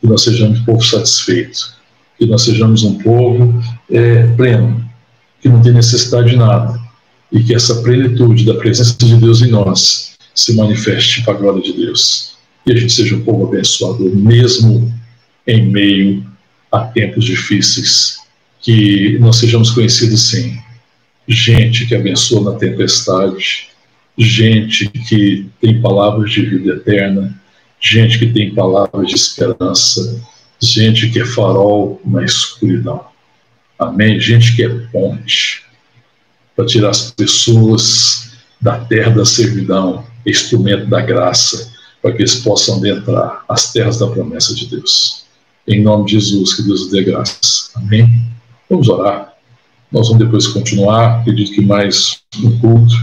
[0.00, 1.74] Que nós sejamos um povo satisfeito,
[2.16, 4.88] que nós sejamos um povo é, pleno,
[5.40, 6.78] que não tem necessidade de nada,
[7.32, 10.07] e que essa plenitude da presença de Deus em nós
[10.38, 12.36] se manifeste para a glória de Deus.
[12.64, 14.92] E a gente seja um povo abençoado, mesmo
[15.46, 16.24] em meio
[16.70, 18.18] a tempos difíceis,
[18.60, 20.56] que nós sejamos conhecidos sim.
[21.26, 23.68] Gente que abençoa na tempestade,
[24.16, 27.34] gente que tem palavras de vida eterna,
[27.80, 30.20] gente que tem palavras de esperança,
[30.60, 33.04] gente que é farol na escuridão.
[33.78, 34.20] Amém?
[34.20, 35.62] Gente que é ponte
[36.54, 42.78] para tirar as pessoas da terra da servidão, instrumento da graça, para que eles possam
[42.78, 45.24] adentrar as terras da promessa de Deus.
[45.66, 47.70] Em nome de Jesus, que Deus dê graças.
[47.74, 48.08] Amém?
[48.70, 49.34] Vamos orar.
[49.90, 51.20] Nós vamos depois continuar.
[51.20, 52.94] Acredito que mais um culto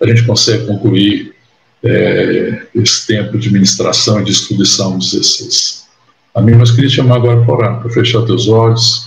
[0.00, 1.34] a gente consegue concluir
[1.82, 5.86] é, esse tempo de ministração e de estudo de Salmo 16.
[6.34, 6.54] Amém?
[6.54, 9.06] Mas queria te chamar agora para orar, para fechar teus olhos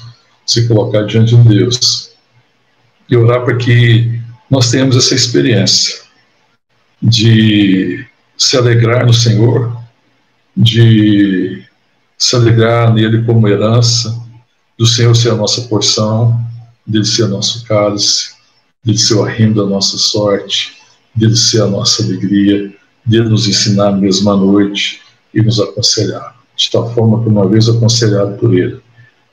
[0.50, 2.10] se colocar diante de Deus
[3.08, 6.00] e orar para que nós tenhamos essa experiência
[7.02, 8.06] de
[8.38, 9.78] se alegrar no Senhor,
[10.56, 11.64] de
[12.18, 14.18] se alegrar nele como herança,
[14.78, 16.40] do Senhor ser a nossa porção,
[16.86, 18.32] dele ser nosso cálice,
[18.84, 20.74] dele ser o arrimo da nossa sorte,
[21.16, 22.74] dele ser a nossa alegria,
[23.06, 25.02] dele nos ensinar a mesma noite
[25.34, 28.80] e nos aconselhar, de tal forma que uma vez aconselhado por ele,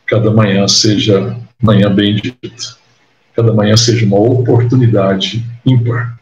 [0.07, 2.77] cada manhã seja manhã bendita,
[3.35, 6.16] cada manhã seja uma oportunidade ímpar,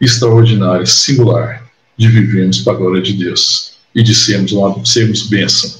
[0.00, 5.78] extraordinária, singular, de vivermos para a glória de Deus e de sermos, uma, sermos bênção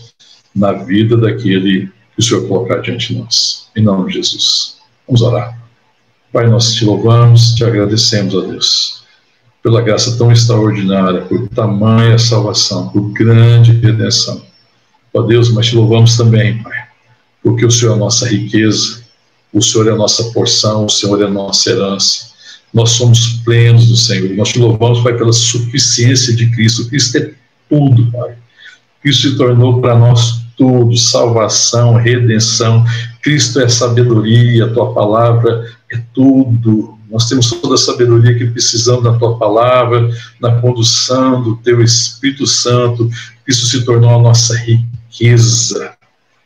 [0.55, 3.69] na vida daquele que o Senhor colocar diante de nós.
[3.75, 4.77] Em nome de Jesus.
[5.07, 5.59] Vamos orar.
[6.33, 9.03] Pai, nós te louvamos, te agradecemos, a Deus,
[9.63, 14.43] pela graça tão extraordinária, por tamanha salvação, por grande redenção.
[15.13, 16.85] Ó Deus, mas te louvamos também, Pai,
[17.43, 19.03] porque o Senhor é a nossa riqueza,
[19.53, 22.30] o Senhor é a nossa porção, o Senhor é a nossa herança.
[22.73, 24.31] Nós somos plenos do Senhor.
[24.37, 26.89] Nós te louvamos, Pai, pela suficiência de Cristo.
[26.89, 27.31] Cristo é
[27.69, 28.35] tudo, Pai.
[29.03, 32.85] Cristo se tornou para nós tudo, salvação, redenção.
[33.23, 36.99] Cristo é sabedoria, a tua palavra é tudo.
[37.11, 40.09] Nós temos toda a sabedoria que precisamos da tua palavra,
[40.41, 43.11] na condução do teu Espírito Santo.
[43.45, 45.95] Cristo se tornou a nossa riqueza.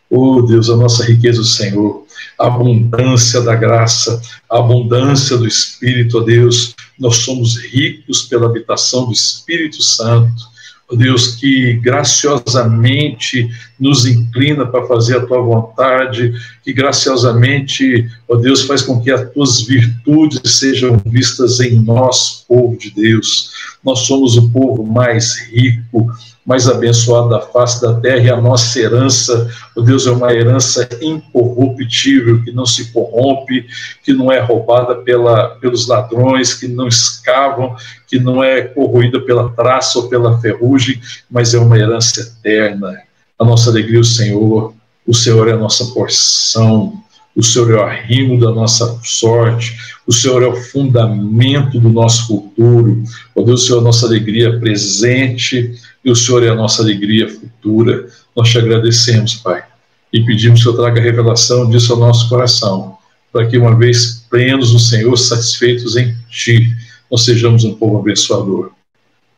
[0.09, 2.04] Oh Deus, a nossa riqueza do Senhor,
[2.39, 4.21] a abundância da graça,
[4.51, 10.55] a abundância do Espírito, ó Deus, nós somos ricos pela habitação do Espírito Santo.
[10.91, 13.49] Ó Deus, que graciosamente
[13.81, 19.31] nos inclina para fazer a tua vontade, que graciosamente, ó Deus, faz com que as
[19.33, 23.51] tuas virtudes sejam vistas em nós, povo de Deus.
[23.83, 26.11] Nós somos o povo mais rico,
[26.45, 30.87] mais abençoado da face da terra, e a nossa herança, o Deus, é uma herança
[31.01, 33.67] incorruptível, que não se corrompe,
[34.03, 37.75] que não é roubada pela, pelos ladrões, que não escavam,
[38.07, 42.95] que não é corroída pela traça ou pela ferrugem, mas é uma herança eterna.
[43.39, 44.75] A nossa alegria, o Senhor,
[45.07, 46.93] o Senhor é a nossa porção,
[47.35, 49.77] o Senhor é o arrimo da nossa sorte,
[50.07, 53.03] o Senhor é o fundamento do nosso futuro,
[53.35, 55.75] ó Deus, o Senhor é a nossa alegria presente,
[56.05, 58.07] e o Senhor é a nossa alegria futura.
[58.37, 59.65] Nós te agradecemos, Pai,
[60.13, 62.99] e pedimos que o Senhor traga revelação disso ao nosso coração,
[63.33, 66.71] para que, uma vez plenos no Senhor, satisfeitos em Ti,
[67.11, 68.73] nós sejamos um povo abençoador,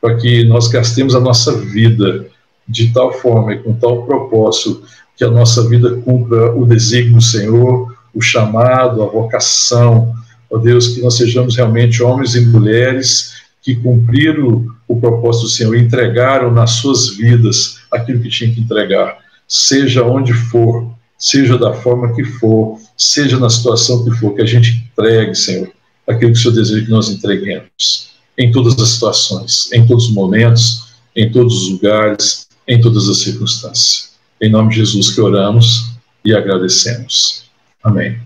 [0.00, 2.26] para que nós gastemos a nossa vida
[2.68, 4.82] de tal forma e com tal propósito
[5.16, 10.12] que a nossa vida cumpra o desígnio do Senhor, o chamado, a vocação,
[10.50, 15.76] ó Deus, que nós sejamos realmente homens e mulheres que cumpriram o propósito do Senhor,
[15.76, 19.18] entregaram nas suas vidas aquilo que tinham que entregar,
[19.48, 20.88] seja onde for,
[21.18, 25.68] seja da forma que for, seja na situação que for, que a gente entregue, Senhor,
[26.06, 30.12] aquilo que o Senhor deseja que nós entreguemos, em todas as situações, em todos os
[30.12, 34.12] momentos, em todos os lugares, em todas as circunstâncias.
[34.40, 35.92] Em nome de Jesus que oramos
[36.24, 37.46] e agradecemos.
[37.82, 38.20] Amém.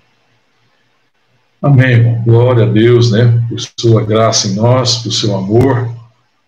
[1.62, 2.22] Amém, irmão.
[2.24, 3.42] Glória a Deus, né?
[3.48, 5.94] Por sua graça em nós, por seu amor,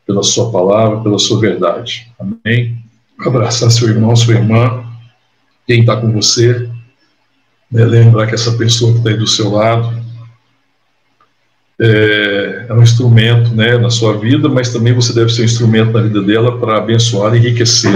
[0.06, 2.10] pela sua palavra, pela sua verdade.
[2.18, 2.78] Amém.
[3.20, 4.84] Abraçar seu irmão, sua irmã,
[5.66, 6.66] quem está com você.
[7.70, 7.84] Né?
[7.84, 10.02] Lembrar que essa pessoa que está aí do seu lado
[11.78, 15.92] é, é, um instrumento né, na sua vida, mas também você deve ser um instrumento
[15.92, 17.92] na vida dela para abençoar e enriquecer.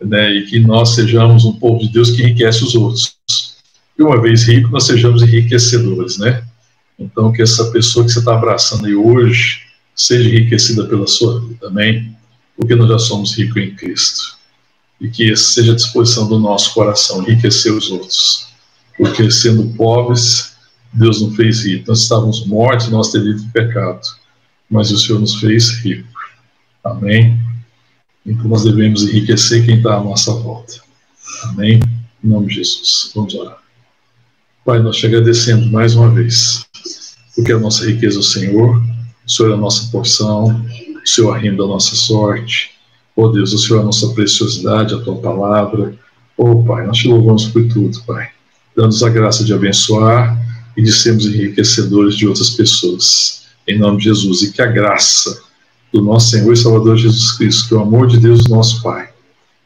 [0.00, 0.30] Né?
[0.32, 3.14] E que nós sejamos um povo de Deus que enriquece os outros
[3.98, 6.44] e uma vez rico, nós sejamos enriquecedores, né?
[6.98, 9.62] Então, que essa pessoa que você está abraçando aí hoje
[9.94, 12.16] seja enriquecida pela sua vida, amém?
[12.56, 14.36] Porque nós já somos ricos em Cristo.
[15.00, 18.48] E que seja a disposição do nosso coração, enriquecer os outros.
[18.96, 20.54] Porque sendo pobres,
[20.92, 21.84] Deus não fez rico.
[21.88, 24.00] Nós estávamos mortos, nós teríamos pecado.
[24.70, 26.08] Mas o Senhor nos fez rico.
[26.82, 27.38] Amém?
[28.24, 30.74] Então nós devemos enriquecer quem está à nossa volta.
[31.44, 31.80] Amém?
[32.22, 33.10] Em nome de Jesus.
[33.14, 33.63] Vamos orar.
[34.64, 36.64] Pai, nós te agradecemos mais uma vez,
[37.36, 38.82] porque a nossa riqueza é o Senhor,
[39.26, 40.64] o Senhor é a nossa porção,
[41.04, 42.70] o Senhor arrindo a nossa sorte.
[43.14, 45.94] Oh Deus, o Senhor é a nossa preciosidade, a tua palavra.
[46.34, 48.30] Oh Pai, nós te louvamos por tudo, Pai.
[48.74, 50.42] Dando-nos a graça de abençoar
[50.74, 53.44] e de sermos enriquecedores de outras pessoas.
[53.68, 54.40] Em nome de Jesus.
[54.40, 55.42] E que a graça
[55.92, 59.10] do nosso Senhor e Salvador Jesus Cristo, que o amor de Deus, nosso Pai,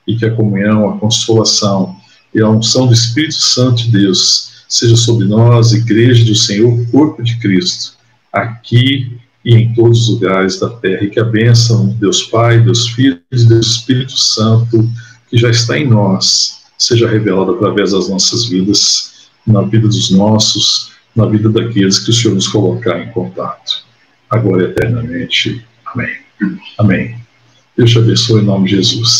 [0.08, 1.94] e que a comunhão, a consolação
[2.34, 7.22] e a unção do Espírito Santo de Deus seja sobre nós, Igreja do Senhor, Corpo
[7.22, 7.94] de Cristo,
[8.32, 12.60] aqui e em todos os lugares da terra, e que a bênção de Deus Pai,
[12.60, 14.88] Deus Filho e Deus Espírito Santo,
[15.30, 20.92] que já está em nós, seja revelada através das nossas vidas, na vida dos nossos,
[21.16, 23.84] na vida daqueles que o Senhor nos colocar em contato,
[24.28, 25.64] agora e eternamente.
[25.86, 26.16] Amém.
[26.78, 27.16] Amém.
[27.76, 29.10] Deus te abençoe em nome de Jesus.